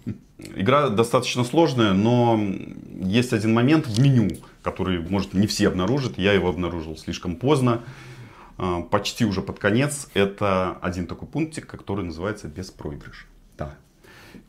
Игра 0.56 0.88
достаточно 0.88 1.44
сложная, 1.44 1.92
но 1.92 2.40
есть 3.02 3.34
один 3.34 3.52
момент 3.52 3.86
в 3.86 4.00
меню, 4.00 4.30
который, 4.62 5.00
может, 5.00 5.34
не 5.34 5.46
все 5.46 5.68
обнаружат. 5.68 6.16
Я 6.16 6.32
его 6.32 6.48
обнаружил 6.48 6.96
слишком 6.96 7.36
поздно, 7.36 7.82
а, 8.56 8.80
почти 8.80 9.26
уже 9.26 9.42
под 9.42 9.58
конец. 9.58 10.08
Это 10.14 10.78
один 10.80 11.06
такой 11.06 11.28
пунктик, 11.28 11.66
который 11.66 12.06
называется 12.06 12.48
беспроигрыш. 12.48 13.26
Да. 13.58 13.74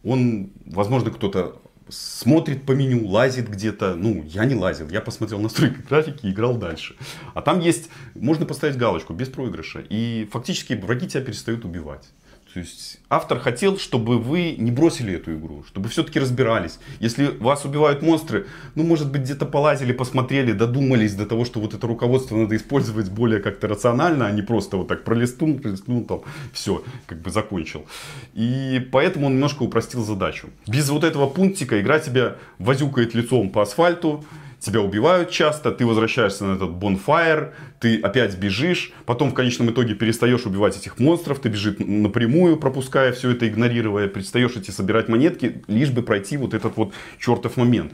Он, 0.03 0.51
возможно, 0.65 1.11
кто-то 1.11 1.61
смотрит 1.91 2.65
по 2.65 2.71
меню, 2.71 3.07
лазит 3.07 3.49
где-то. 3.49 3.95
Ну, 3.95 4.23
я 4.23 4.45
не 4.45 4.55
лазил, 4.55 4.89
я 4.89 5.01
посмотрел 5.01 5.39
настройки 5.39 5.77
графики 5.87 6.25
и 6.25 6.31
играл 6.31 6.55
дальше. 6.57 6.95
А 7.33 7.41
там 7.41 7.59
есть, 7.59 7.89
можно 8.15 8.45
поставить 8.45 8.77
галочку 8.77 9.13
без 9.13 9.27
проигрыша. 9.29 9.83
И 9.89 10.27
фактически 10.31 10.73
враги 10.73 11.07
тебя 11.07 11.23
перестают 11.23 11.65
убивать. 11.65 12.07
То 12.53 12.59
есть 12.59 12.99
автор 13.09 13.39
хотел, 13.39 13.77
чтобы 13.77 14.19
вы 14.19 14.55
не 14.57 14.71
бросили 14.71 15.13
эту 15.13 15.35
игру, 15.35 15.63
чтобы 15.67 15.87
все-таки 15.87 16.19
разбирались. 16.19 16.79
Если 16.99 17.27
вас 17.27 17.63
убивают 17.63 18.01
монстры, 18.01 18.47
ну, 18.75 18.83
может 18.83 19.09
быть, 19.09 19.21
где-то 19.21 19.45
полазили, 19.45 19.93
посмотрели, 19.93 20.51
додумались 20.51 21.13
до 21.15 21.25
того, 21.25 21.45
что 21.45 21.61
вот 21.61 21.73
это 21.73 21.87
руководство 21.87 22.35
надо 22.35 22.57
использовать 22.57 23.09
более 23.09 23.39
как-то 23.39 23.69
рационально, 23.69 24.27
а 24.27 24.31
не 24.31 24.41
просто 24.41 24.75
вот 24.75 24.89
так 24.89 25.05
пролистнул, 25.05 25.59
пролистнул, 25.59 26.03
там, 26.03 26.21
все, 26.51 26.83
как 27.05 27.21
бы 27.21 27.31
закончил. 27.31 27.85
И 28.33 28.85
поэтому 28.91 29.27
он 29.27 29.33
немножко 29.33 29.63
упростил 29.63 30.03
задачу. 30.03 30.49
Без 30.67 30.89
вот 30.89 31.05
этого 31.05 31.27
пунктика 31.29 31.79
игра 31.79 31.99
тебя 31.99 32.35
возюкает 32.59 33.13
лицом 33.13 33.49
по 33.49 33.61
асфальту, 33.61 34.25
тебя 34.61 34.79
убивают 34.81 35.31
часто, 35.31 35.71
ты 35.71 35.85
возвращаешься 35.85 36.45
на 36.45 36.55
этот 36.55 36.69
bonfire, 36.69 37.53
ты 37.79 37.99
опять 37.99 38.37
бежишь, 38.37 38.93
потом 39.05 39.31
в 39.31 39.33
конечном 39.33 39.71
итоге 39.71 39.95
перестаешь 39.95 40.45
убивать 40.45 40.77
этих 40.77 40.99
монстров, 40.99 41.39
ты 41.39 41.49
бежишь 41.49 41.75
напрямую, 41.79 42.57
пропуская 42.57 43.11
все 43.11 43.31
это, 43.31 43.47
игнорируя, 43.47 44.07
перестаешь 44.07 44.55
идти 44.55 44.71
собирать 44.71 45.09
монетки, 45.09 45.63
лишь 45.67 45.89
бы 45.89 46.03
пройти 46.03 46.37
вот 46.37 46.53
этот 46.53 46.77
вот 46.77 46.93
чертов 47.19 47.57
момент. 47.57 47.93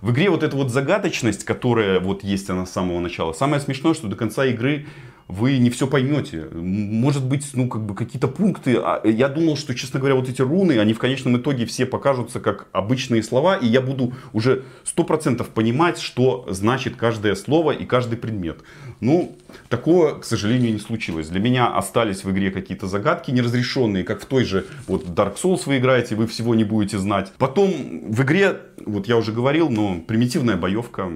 В 0.00 0.12
игре 0.12 0.30
вот 0.30 0.42
эта 0.42 0.56
вот 0.56 0.70
загадочность, 0.70 1.44
которая 1.44 1.98
вот 1.98 2.22
есть 2.22 2.48
она 2.50 2.66
с 2.66 2.70
самого 2.70 3.00
начала, 3.00 3.32
самое 3.32 3.60
смешное, 3.60 3.94
что 3.94 4.06
до 4.06 4.16
конца 4.16 4.44
игры 4.46 4.86
вы 5.28 5.58
не 5.58 5.68
все 5.68 5.86
поймете. 5.86 6.48
Может 6.52 7.24
быть, 7.24 7.50
ну, 7.52 7.68
как 7.68 7.82
бы 7.84 7.94
какие-то 7.94 8.28
пункты. 8.28 8.76
А, 8.76 9.02
я 9.04 9.28
думал, 9.28 9.56
что, 9.56 9.74
честно 9.74 10.00
говоря, 10.00 10.14
вот 10.14 10.28
эти 10.28 10.40
руны, 10.40 10.78
они 10.78 10.94
в 10.94 10.98
конечном 10.98 11.36
итоге 11.36 11.66
все 11.66 11.84
покажутся 11.84 12.40
как 12.40 12.68
обычные 12.72 13.22
слова, 13.22 13.56
и 13.56 13.66
я 13.66 13.82
буду 13.82 14.14
уже 14.32 14.64
сто 14.84 15.04
процентов 15.04 15.48
понимать, 15.48 16.00
что 16.00 16.46
значит 16.48 16.96
каждое 16.96 17.34
слово 17.34 17.72
и 17.72 17.84
каждый 17.84 18.16
предмет. 18.16 18.60
Ну, 19.00 19.36
такого, 19.68 20.18
к 20.18 20.24
сожалению, 20.24 20.72
не 20.72 20.80
случилось. 20.80 21.28
Для 21.28 21.40
меня 21.40 21.68
остались 21.68 22.24
в 22.24 22.30
игре 22.30 22.50
какие-то 22.50 22.86
загадки 22.86 23.30
неразрешенные, 23.30 24.04
как 24.04 24.22
в 24.22 24.26
той 24.26 24.44
же 24.44 24.66
вот 24.86 25.06
Dark 25.06 25.36
Souls 25.40 25.62
вы 25.66 25.78
играете, 25.78 26.16
вы 26.16 26.26
всего 26.26 26.54
не 26.54 26.64
будете 26.64 26.98
знать. 26.98 27.32
Потом 27.38 28.10
в 28.10 28.22
игре, 28.22 28.60
вот 28.84 29.06
я 29.06 29.16
уже 29.16 29.32
говорил, 29.32 29.70
но 29.70 30.00
примитивная 30.00 30.56
боевка, 30.56 31.10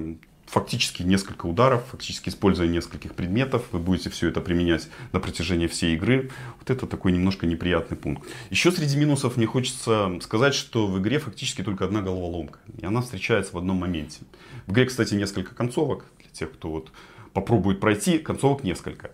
фактически 0.53 1.01
несколько 1.01 1.47
ударов, 1.47 1.83
фактически 1.91 2.29
используя 2.29 2.67
нескольких 2.67 3.15
предметов, 3.15 3.63
вы 3.71 3.79
будете 3.79 4.11
все 4.11 4.29
это 4.29 4.39
применять 4.39 4.87
на 5.11 5.19
протяжении 5.19 5.65
всей 5.65 5.95
игры. 5.95 6.29
Вот 6.59 6.69
это 6.69 6.85
такой 6.85 7.11
немножко 7.11 7.47
неприятный 7.47 7.97
пункт. 7.97 8.29
Еще 8.51 8.71
среди 8.71 8.95
минусов 8.97 9.35
мне 9.35 9.47
хочется 9.47 10.11
сказать, 10.21 10.53
что 10.53 10.85
в 10.85 10.99
игре 10.99 11.17
фактически 11.17 11.63
только 11.63 11.85
одна 11.85 12.01
головоломка. 12.01 12.59
И 12.79 12.85
она 12.85 13.01
встречается 13.01 13.53
в 13.53 13.57
одном 13.57 13.77
моменте. 13.77 14.19
В 14.67 14.73
игре, 14.73 14.85
кстати, 14.85 15.15
несколько 15.15 15.55
концовок. 15.55 16.05
Для 16.19 16.29
тех, 16.29 16.51
кто 16.53 16.69
вот 16.69 16.91
попробует 17.33 17.79
пройти, 17.79 18.17
концовок 18.17 18.63
несколько. 18.63 19.11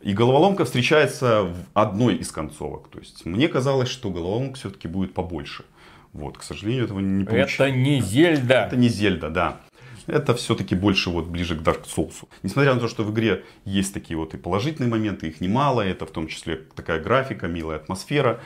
И 0.00 0.12
головоломка 0.12 0.64
встречается 0.64 1.42
в 1.42 1.56
одной 1.74 2.16
из 2.16 2.30
концовок. 2.30 2.88
То 2.88 2.98
есть 2.98 3.24
мне 3.26 3.48
казалось, 3.48 3.88
что 3.88 4.10
головоломка 4.10 4.56
все-таки 4.56 4.88
будет 4.88 5.14
побольше. 5.14 5.64
Вот, 6.12 6.38
к 6.38 6.42
сожалению, 6.42 6.84
этого 6.84 7.00
не 7.00 7.24
получилось. 7.24 7.54
Это 7.54 7.70
не 7.70 8.00
Зельда. 8.00 8.54
Это 8.54 8.76
не 8.76 8.88
Зельда, 8.88 9.30
да 9.30 9.60
это 10.06 10.34
все-таки 10.34 10.74
больше 10.74 11.10
вот 11.10 11.26
ближе 11.26 11.56
к 11.56 11.62
Dark 11.62 11.84
Souls. 11.84 12.28
Несмотря 12.42 12.74
на 12.74 12.80
то, 12.80 12.88
что 12.88 13.04
в 13.04 13.12
игре 13.12 13.44
есть 13.64 13.92
такие 13.92 14.16
вот 14.16 14.34
и 14.34 14.36
положительные 14.36 14.90
моменты, 14.90 15.28
их 15.28 15.40
немало, 15.40 15.82
это 15.82 16.06
в 16.06 16.10
том 16.10 16.28
числе 16.28 16.56
такая 16.74 17.00
графика, 17.02 17.48
милая 17.48 17.78
атмосфера, 17.78 18.40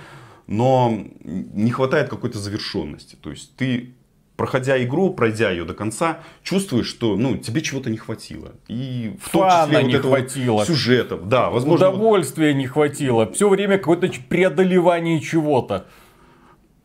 но 0.47 1.05
не 1.23 1.71
хватает 1.71 2.09
какой-то 2.09 2.39
завершенности. 2.39 3.17
То 3.17 3.31
есть 3.31 3.55
ты 3.57 3.95
проходя 4.40 4.83
игру, 4.83 5.11
пройдя 5.11 5.50
ее 5.50 5.66
до 5.66 5.74
конца, 5.74 6.20
чувствуешь, 6.42 6.87
что 6.87 7.14
ну, 7.14 7.37
тебе 7.37 7.61
чего-то 7.61 7.90
не 7.90 7.98
хватило. 7.98 8.53
И 8.68 9.14
в 9.22 9.29
том 9.29 9.42
Фана 9.42 9.66
числе 9.66 9.83
не 9.85 9.92
вот 9.92 9.98
этого 9.98 10.16
хватило. 10.16 10.64
сюжетов. 10.64 11.29
Да, 11.29 11.50
возможно, 11.50 11.90
вот- 11.90 11.96
Удовольствия 11.96 12.55
не 12.55 12.66
хватило. 12.66 13.31
Все 13.33 13.50
время 13.50 13.76
какое-то 13.76 14.11
преодолевание 14.31 15.20
чего-то. 15.20 15.88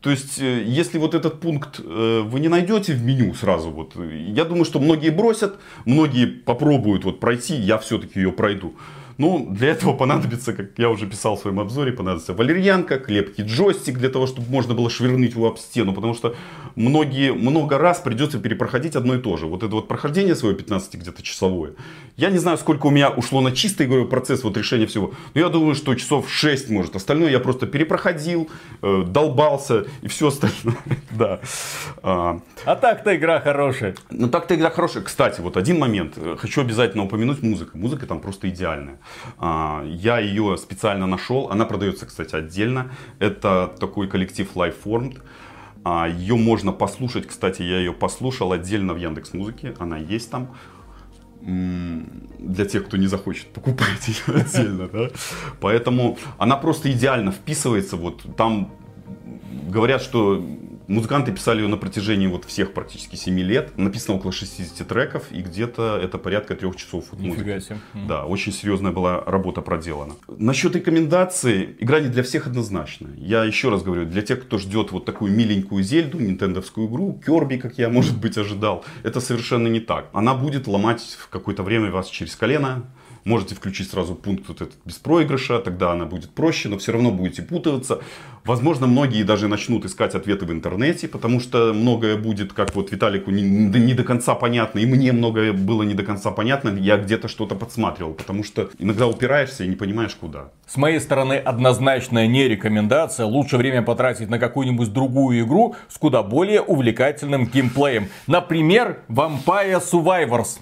То 0.02 0.10
есть, 0.10 0.38
э, 0.38 0.64
если 0.66 0.98
вот 0.98 1.14
этот 1.14 1.40
пункт 1.40 1.80
э, 1.82 2.20
вы 2.26 2.40
не 2.40 2.48
найдете 2.48 2.92
в 2.92 3.02
меню 3.02 3.32
сразу, 3.32 3.70
вот, 3.70 3.92
э, 3.96 4.26
я 4.28 4.44
думаю, 4.44 4.66
что 4.66 4.78
многие 4.78 5.08
бросят, 5.08 5.56
многие 5.86 6.26
попробуют 6.26 7.04
вот 7.06 7.20
пройти, 7.20 7.54
я 7.54 7.78
все-таки 7.78 8.20
ее 8.20 8.32
пройду. 8.32 8.74
Ну, 9.18 9.48
для 9.50 9.68
этого 9.68 9.92
понадобится, 9.94 10.52
как 10.52 10.66
я 10.78 10.90
уже 10.90 11.06
писал 11.06 11.36
в 11.36 11.40
своем 11.40 11.58
обзоре, 11.60 11.92
понадобится 11.92 12.34
валерьянка, 12.34 12.98
крепкий 12.98 13.42
джойстик 13.42 13.98
для 13.98 14.08
того, 14.10 14.26
чтобы 14.26 14.50
можно 14.50 14.74
было 14.74 14.90
швырнуть 14.90 15.32
его 15.34 15.48
об 15.48 15.58
стену, 15.58 15.94
потому 15.94 16.14
что 16.14 16.34
многие, 16.74 17.32
много 17.32 17.78
раз 17.78 18.00
придется 18.00 18.38
перепроходить 18.38 18.94
одно 18.96 19.14
и 19.14 19.18
то 19.18 19.36
же. 19.36 19.46
Вот 19.46 19.62
это 19.62 19.74
вот 19.74 19.88
прохождение 19.88 20.34
свое 20.34 20.54
15 20.54 20.94
где-то 20.96 21.22
часовое. 21.22 21.72
Я 22.16 22.30
не 22.30 22.38
знаю, 22.38 22.58
сколько 22.58 22.86
у 22.86 22.90
меня 22.90 23.10
ушло 23.10 23.40
на 23.40 23.52
чистый 23.52 23.86
говорю, 23.86 24.06
процесс 24.06 24.44
вот 24.44 24.56
решения 24.56 24.86
всего, 24.86 25.12
но 25.34 25.40
я 25.40 25.48
думаю, 25.48 25.74
что 25.74 25.94
часов 25.94 26.30
6 26.30 26.70
может. 26.70 26.96
Остальное 26.96 27.30
я 27.30 27.40
просто 27.40 27.66
перепроходил, 27.66 28.50
э, 28.82 29.04
долбался 29.06 29.86
и 30.02 30.08
все 30.08 30.28
остальное. 30.28 30.76
Да. 31.10 31.40
А, 32.02 32.40
А 32.66 32.76
так-то 32.76 33.16
игра 33.16 33.40
хорошая. 33.40 33.94
ну 34.10 34.28
так-то 34.28 34.54
игра 34.54 34.68
хорошая. 34.68 35.02
Кстати, 35.02 35.40
вот 35.40 35.56
один 35.56 35.78
момент. 35.78 36.14
Э, 36.16 36.36
Хочу 36.38 36.60
обязательно 36.60 37.04
упомянуть 37.04 37.42
музыку. 37.42 37.78
Музыка 37.78 38.06
там 38.06 38.20
просто 38.20 38.50
идеальная. 38.50 38.98
А, 39.38 39.84
Я 39.86 40.18
ее 40.18 40.56
специально 40.56 41.06
нашел. 41.06 41.48
Она 41.50 41.64
продается, 41.64 42.06
кстати, 42.06 42.34
отдельно. 42.34 42.90
Это 43.18 43.74
такой 43.78 44.08
коллектив 44.08 44.48
Lifeformed. 44.54 45.20
А, 45.84 46.08
Ее 46.08 46.36
можно 46.36 46.72
послушать. 46.72 47.26
Кстати, 47.26 47.62
я 47.62 47.78
ее 47.78 47.92
послушал 47.92 48.52
отдельно 48.52 48.92
в 48.94 48.98
Яндекс 48.98 49.32
Музыке. 49.34 49.74
Она 49.78 49.98
есть 49.98 50.30
там. 50.30 50.48
Для 51.42 52.64
тех, 52.64 52.86
кто 52.86 52.96
не 52.96 53.06
захочет 53.06 53.46
покупать 53.52 54.08
ее 54.08 54.34
отдельно, 54.40 54.88
да. 54.88 55.10
Поэтому 55.60 56.18
она 56.38 56.56
просто 56.56 56.90
идеально 56.90 57.30
вписывается. 57.30 57.96
Вот 57.96 58.24
там 58.36 58.72
говорят, 59.68 60.02
что 60.02 60.44
музыканты 60.88 61.32
писали 61.32 61.62
ее 61.62 61.68
на 61.68 61.76
протяжении 61.76 62.26
вот 62.26 62.44
всех 62.44 62.72
практически 62.72 63.16
7 63.16 63.38
лет. 63.40 63.76
Написано 63.76 64.16
около 64.16 64.32
60 64.32 64.86
треков, 64.86 65.30
и 65.30 65.42
где-то 65.42 65.98
это 66.02 66.18
порядка 66.18 66.54
трех 66.54 66.76
часов 66.76 67.06
вот 67.10 67.20
музыки. 67.20 67.60
Себе. 67.60 67.78
Да, 68.08 68.24
очень 68.24 68.52
серьезная 68.52 68.92
была 68.92 69.22
работа 69.24 69.62
проделана. 69.62 70.14
Насчет 70.28 70.74
рекомендаций, 70.76 71.76
игра 71.78 72.00
не 72.00 72.08
для 72.08 72.22
всех 72.22 72.46
однозначно. 72.46 73.08
Я 73.16 73.44
еще 73.44 73.70
раз 73.70 73.82
говорю, 73.82 74.06
для 74.06 74.22
тех, 74.22 74.42
кто 74.42 74.58
ждет 74.58 74.92
вот 74.92 75.04
такую 75.04 75.32
миленькую 75.32 75.82
Зельду, 75.82 76.18
нинтендовскую 76.18 76.88
игру, 76.88 77.20
Керби, 77.24 77.56
как 77.56 77.78
я, 77.78 77.88
может 77.88 78.18
быть, 78.18 78.38
ожидал, 78.38 78.84
это 79.02 79.20
совершенно 79.20 79.68
не 79.68 79.80
так. 79.80 80.08
Она 80.12 80.34
будет 80.34 80.66
ломать 80.66 81.02
в 81.18 81.28
какое-то 81.28 81.62
время 81.62 81.90
вас 81.90 82.08
через 82.08 82.36
колено, 82.36 82.84
можете 83.26 83.54
включить 83.54 83.90
сразу 83.90 84.14
пункт 84.14 84.44
вот 84.48 84.62
этот 84.62 84.76
без 84.84 84.94
проигрыша, 84.94 85.58
тогда 85.58 85.92
она 85.92 86.06
будет 86.06 86.30
проще, 86.30 86.68
но 86.68 86.78
все 86.78 86.92
равно 86.92 87.10
будете 87.10 87.42
путаться. 87.42 88.00
Возможно, 88.44 88.86
многие 88.86 89.24
даже 89.24 89.48
начнут 89.48 89.84
искать 89.84 90.14
ответы 90.14 90.46
в 90.46 90.52
интернете, 90.52 91.08
потому 91.08 91.40
что 91.40 91.72
многое 91.74 92.16
будет, 92.16 92.52
как 92.52 92.74
вот 92.76 92.92
Виталику, 92.92 93.32
не, 93.32 93.42
не 93.42 93.94
до 93.94 94.04
конца 94.04 94.36
понятно, 94.36 94.78
и 94.78 94.86
мне 94.86 95.12
многое 95.12 95.52
было 95.52 95.82
не 95.82 95.94
до 95.94 96.04
конца 96.04 96.30
понятно, 96.30 96.68
я 96.78 96.96
где-то 96.96 97.26
что-то 97.26 97.56
подсматривал, 97.56 98.14
потому 98.14 98.44
что 98.44 98.70
иногда 98.78 99.08
упираешься 99.08 99.64
и 99.64 99.66
не 99.66 99.74
понимаешь 99.74 100.14
куда. 100.14 100.52
С 100.66 100.76
моей 100.76 101.00
стороны, 101.00 101.34
однозначная 101.34 102.28
не 102.28 102.46
рекомендация. 102.46 103.26
Лучше 103.26 103.56
время 103.56 103.82
потратить 103.82 104.30
на 104.30 104.38
какую-нибудь 104.38 104.92
другую 104.92 105.40
игру 105.40 105.74
с 105.88 105.98
куда 105.98 106.22
более 106.22 106.60
увлекательным 106.60 107.46
геймплеем. 107.46 108.08
Например, 108.28 109.00
Vampire 109.08 109.82
Survivors. 109.82 110.60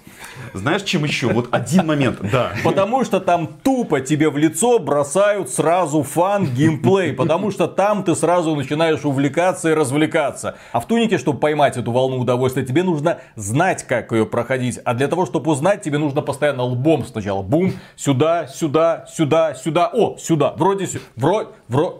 Знаешь, 0.53 0.81
чем 0.81 1.03
еще? 1.03 1.27
Вот 1.27 1.49
один 1.51 1.85
момент, 1.85 2.19
да. 2.31 2.54
Потому 2.63 3.03
что 3.03 3.19
там 3.19 3.47
тупо 3.63 4.01
тебе 4.01 4.29
в 4.29 4.37
лицо 4.37 4.79
бросают 4.79 5.49
сразу 5.49 6.03
фан 6.03 6.45
геймплей. 6.45 7.13
Потому 7.13 7.51
что 7.51 7.67
там 7.67 8.03
ты 8.03 8.15
сразу 8.15 8.55
начинаешь 8.55 9.05
увлекаться 9.05 9.71
и 9.71 9.73
развлекаться. 9.73 10.55
А 10.71 10.79
в 10.79 10.85
тунике, 10.85 11.17
чтобы 11.17 11.39
поймать 11.39 11.77
эту 11.77 11.91
волну 11.91 12.17
удовольствия, 12.17 12.65
тебе 12.65 12.83
нужно 12.83 13.19
знать, 13.35 13.83
как 13.83 14.11
ее 14.11 14.25
проходить. 14.25 14.79
А 14.83 14.93
для 14.93 15.07
того, 15.07 15.25
чтобы 15.25 15.51
узнать, 15.51 15.81
тебе 15.81 15.97
нужно 15.97 16.21
постоянно 16.21 16.63
лбом 16.63 17.05
сначала. 17.05 17.41
Бум, 17.41 17.73
сюда, 17.95 18.47
сюда, 18.47 19.05
сюда, 19.07 19.53
сюда. 19.55 19.89
О, 19.93 20.17
сюда. 20.17 20.53
Вроде, 20.57 20.87
вроде, 21.15 21.49
вроде, 21.67 21.99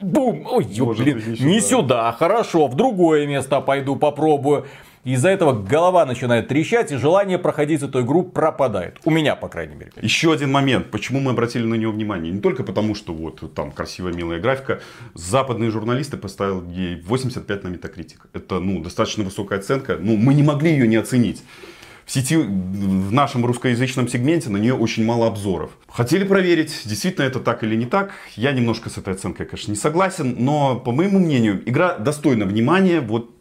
бум. 0.00 0.46
Ой, 0.50 0.64
блин, 0.96 1.22
не 1.40 1.60
сюда. 1.60 2.12
Хорошо, 2.12 2.66
в 2.66 2.74
другое 2.74 3.26
место 3.26 3.60
пойду 3.60 3.96
попробую. 3.96 4.66
Из-за 5.06 5.28
этого 5.28 5.52
голова 5.52 6.04
начинает 6.04 6.48
трещать, 6.48 6.90
и 6.90 6.96
желание 6.96 7.38
проходить 7.38 7.80
эту 7.80 8.00
игру 8.02 8.24
пропадает. 8.24 8.98
У 9.04 9.12
меня, 9.12 9.36
по 9.36 9.46
крайней 9.46 9.76
мере. 9.76 9.92
Еще 10.02 10.32
один 10.32 10.50
момент, 10.50 10.90
почему 10.90 11.20
мы 11.20 11.30
обратили 11.30 11.64
на 11.64 11.74
него 11.74 11.92
внимание. 11.92 12.32
Не 12.32 12.40
только 12.40 12.64
потому, 12.64 12.96
что 12.96 13.14
вот 13.14 13.54
там 13.54 13.70
красивая, 13.70 14.12
милая 14.12 14.40
графика. 14.40 14.80
Западные 15.14 15.70
журналисты 15.70 16.16
поставили 16.16 16.74
ей 16.74 17.00
85 17.02 17.62
на 17.62 17.68
Metacritic. 17.68 18.16
Это, 18.32 18.58
ну, 18.58 18.82
достаточно 18.82 19.22
высокая 19.22 19.60
оценка. 19.60 19.96
Ну, 19.96 20.16
мы 20.16 20.34
не 20.34 20.42
могли 20.42 20.72
ее 20.72 20.88
не 20.88 20.96
оценить. 20.96 21.44
В 22.04 22.10
сети, 22.10 22.36
в 22.36 23.12
нашем 23.12 23.46
русскоязычном 23.46 24.08
сегменте 24.08 24.50
на 24.50 24.56
нее 24.56 24.74
очень 24.74 25.04
мало 25.04 25.28
обзоров. 25.28 25.70
Хотели 25.88 26.24
проверить, 26.24 26.82
действительно 26.84 27.24
это 27.24 27.38
так 27.38 27.62
или 27.62 27.76
не 27.76 27.86
так. 27.86 28.10
Я 28.34 28.50
немножко 28.50 28.90
с 28.90 28.98
этой 28.98 29.14
оценкой, 29.14 29.46
конечно, 29.46 29.70
не 29.70 29.76
согласен, 29.76 30.34
но, 30.38 30.80
по 30.80 30.90
моему 30.90 31.20
мнению, 31.20 31.62
игра 31.64 31.96
достойна 31.96 32.44
внимания. 32.44 33.00
Вот 33.00 33.35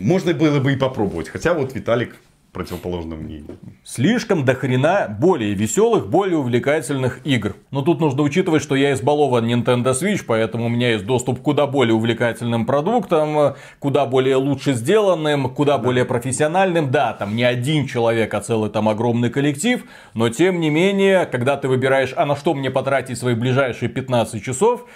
можно 0.00 0.34
было 0.34 0.60
бы 0.60 0.72
и 0.72 0.76
попробовать. 0.76 1.28
Хотя 1.28 1.54
вот 1.54 1.74
Виталик 1.74 2.16
противоположном 2.52 3.20
мнению. 3.20 3.58
Слишком 3.84 4.44
до 4.44 4.54
хрена 4.54 5.06
более 5.08 5.54
веселых, 5.54 6.08
более 6.08 6.38
увлекательных 6.38 7.20
игр. 7.24 7.54
Но 7.70 7.82
тут 7.82 8.00
нужно 8.00 8.22
учитывать, 8.22 8.62
что 8.62 8.74
я 8.74 8.92
избалован 8.92 9.46
Nintendo 9.46 9.92
Switch, 9.92 10.24
поэтому 10.26 10.66
у 10.66 10.68
меня 10.68 10.92
есть 10.92 11.06
доступ 11.06 11.40
к 11.40 11.42
куда 11.42 11.66
более 11.66 11.94
увлекательным 11.94 12.66
продуктам, 12.66 13.54
куда 13.78 14.06
более 14.06 14.36
лучше 14.36 14.72
сделанным, 14.72 15.48
куда 15.50 15.78
да. 15.78 15.84
более 15.84 16.04
профессиональным. 16.04 16.90
Да, 16.90 17.12
там 17.12 17.36
не 17.36 17.44
один 17.44 17.86
человек, 17.86 18.34
а 18.34 18.40
целый 18.40 18.70
там 18.70 18.88
огромный 18.88 19.30
коллектив, 19.30 19.84
но 20.14 20.28
тем 20.28 20.60
не 20.60 20.70
менее, 20.70 21.26
когда 21.26 21.56
ты 21.56 21.68
выбираешь, 21.68 22.12
а 22.16 22.26
на 22.26 22.34
что 22.34 22.54
мне 22.54 22.70
потратить 22.70 23.18
свои 23.18 23.34
ближайшие 23.34 23.88
15 23.88 24.42
часов, 24.42 24.86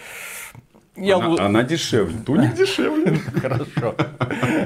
я... 0.97 1.17
Она, 1.17 1.47
она 1.47 1.63
дешевле. 1.65 2.17
Туник 2.25 2.55
дешевле. 2.55 3.19
Хорошо. 3.43 3.97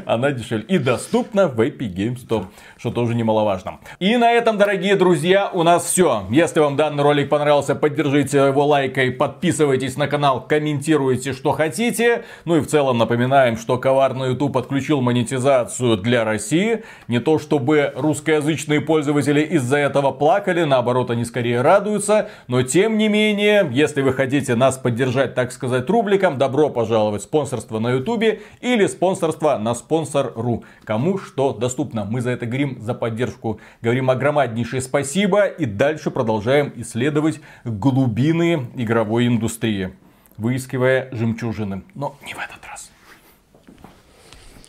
Она 0.04 0.30
дешевле. 0.30 0.64
И 0.68 0.78
доступна 0.78 1.48
в 1.48 1.58
Epic 1.60 1.94
Games 1.94 2.26
Store, 2.26 2.46
что 2.76 2.90
тоже 2.90 3.14
немаловажно. 3.14 3.78
И 3.98 4.14
на 4.18 4.30
этом, 4.32 4.58
дорогие 4.58 4.96
друзья, 4.96 5.50
у 5.50 5.62
нас 5.62 5.86
все. 5.86 6.26
Если 6.28 6.60
вам 6.60 6.76
данный 6.76 7.02
ролик 7.02 7.30
понравился, 7.30 7.74
поддержите 7.74 8.38
его 8.38 8.66
лайкой, 8.66 9.10
подписывайтесь 9.10 9.96
на 9.96 10.06
канал, 10.06 10.46
комментируйте, 10.46 11.32
что 11.32 11.52
хотите. 11.52 12.24
Ну 12.44 12.58
и 12.58 12.60
в 12.60 12.66
целом 12.66 12.98
напоминаем, 12.98 13.56
что 13.56 13.78
коварный 13.78 14.28
YouTube 14.28 14.52
подключил 14.52 15.00
монетизацию 15.00 15.96
для 15.96 16.24
России. 16.24 16.84
Не 17.08 17.20
то 17.20 17.38
чтобы 17.38 17.92
русскоязычные 17.96 18.82
пользователи 18.82 19.40
из-за 19.40 19.78
этого 19.78 20.10
плакали, 20.10 20.64
наоборот, 20.64 21.10
они 21.10 21.24
скорее 21.24 21.62
радуются. 21.62 22.28
Но 22.48 22.62
тем 22.62 22.98
не 22.98 23.08
менее, 23.08 23.66
если 23.72 24.02
вы 24.02 24.12
хотите 24.12 24.56
нас 24.56 24.76
поддержать, 24.76 25.34
так 25.34 25.52
сказать, 25.52 25.88
рублик, 25.88 26.17
роликам. 26.18 26.38
Добро 26.38 26.70
пожаловать 26.70 27.22
спонсорство 27.22 27.78
на 27.78 27.90
ютубе 27.90 28.42
или 28.60 28.86
спонсорство 28.86 29.56
на 29.58 29.74
спонсор.ру. 29.74 30.64
Кому 30.84 31.18
что 31.18 31.52
доступно. 31.52 32.04
Мы 32.04 32.20
за 32.20 32.30
это 32.30 32.46
говорим, 32.46 32.80
за 32.80 32.94
поддержку. 32.94 33.60
Говорим 33.82 34.10
огромнейшее 34.10 34.82
спасибо 34.82 35.46
и 35.46 35.64
дальше 35.64 36.10
продолжаем 36.10 36.72
исследовать 36.76 37.40
глубины 37.64 38.66
игровой 38.76 39.26
индустрии. 39.26 39.92
Выискивая 40.36 41.08
жемчужины. 41.12 41.82
Но 41.94 42.16
не 42.24 42.34
в 42.34 42.38
этот 42.38 42.64
раз. 42.68 42.90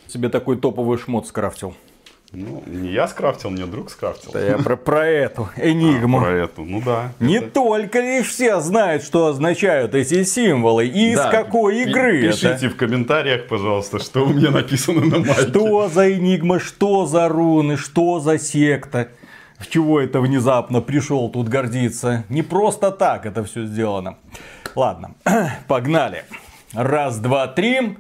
Себе 0.08 0.30
такой 0.30 0.58
топовый 0.58 0.98
шмот 0.98 1.28
скрафтил. 1.28 1.74
Ну, 2.32 2.64
не 2.68 2.92
я 2.92 3.08
скрафтил, 3.08 3.50
мне 3.50 3.66
друг 3.66 3.90
скрафтил. 3.90 4.32
Да 4.32 4.40
я 4.40 4.58
про, 4.60 4.76
про 4.76 5.08
эту 5.08 5.50
энигму. 5.58 6.20
А, 6.20 6.22
про 6.22 6.32
эту, 6.32 6.64
ну 6.64 6.80
да. 6.86 7.12
Не 7.20 7.38
это... 7.38 7.50
только 7.50 8.00
лишь 8.02 8.28
все 8.28 8.60
знают, 8.60 9.04
что 9.04 9.28
означают 9.28 9.96
эти 9.96 10.24
символы 10.24 10.86
и 10.86 11.16
да, 11.16 11.28
из 11.28 11.32
какой 11.32 11.82
игры 11.82 12.22
Пишите 12.22 12.68
это. 12.68 12.70
в 12.70 12.76
комментариях, 12.76 13.48
пожалуйста, 13.48 13.98
что 13.98 14.26
у 14.26 14.30
меня 14.30 14.52
написано 14.52 15.02
на 15.02 15.20
майке. 15.20 15.48
Что 15.48 15.90
за 15.90 16.14
энигма, 16.14 16.60
что 16.60 17.08
за 17.08 17.28
руны, 17.30 17.78
что 17.78 18.20
за 18.20 18.38
секта. 18.38 19.10
В 19.58 19.68
чего 19.68 20.00
это 20.00 20.22
внезапно 20.22 20.82
пришел 20.82 21.30
тут 21.30 21.50
гордиться? 21.50 22.26
Не 22.30 22.44
просто 22.44 22.92
так 22.92 23.26
это 23.26 23.44
все 23.44 23.66
сделано. 23.66 24.18
Ладно, 24.76 25.16
погнали. 25.68 26.26
Раз, 26.74 27.18
два, 27.18 27.48
три. 27.48 27.98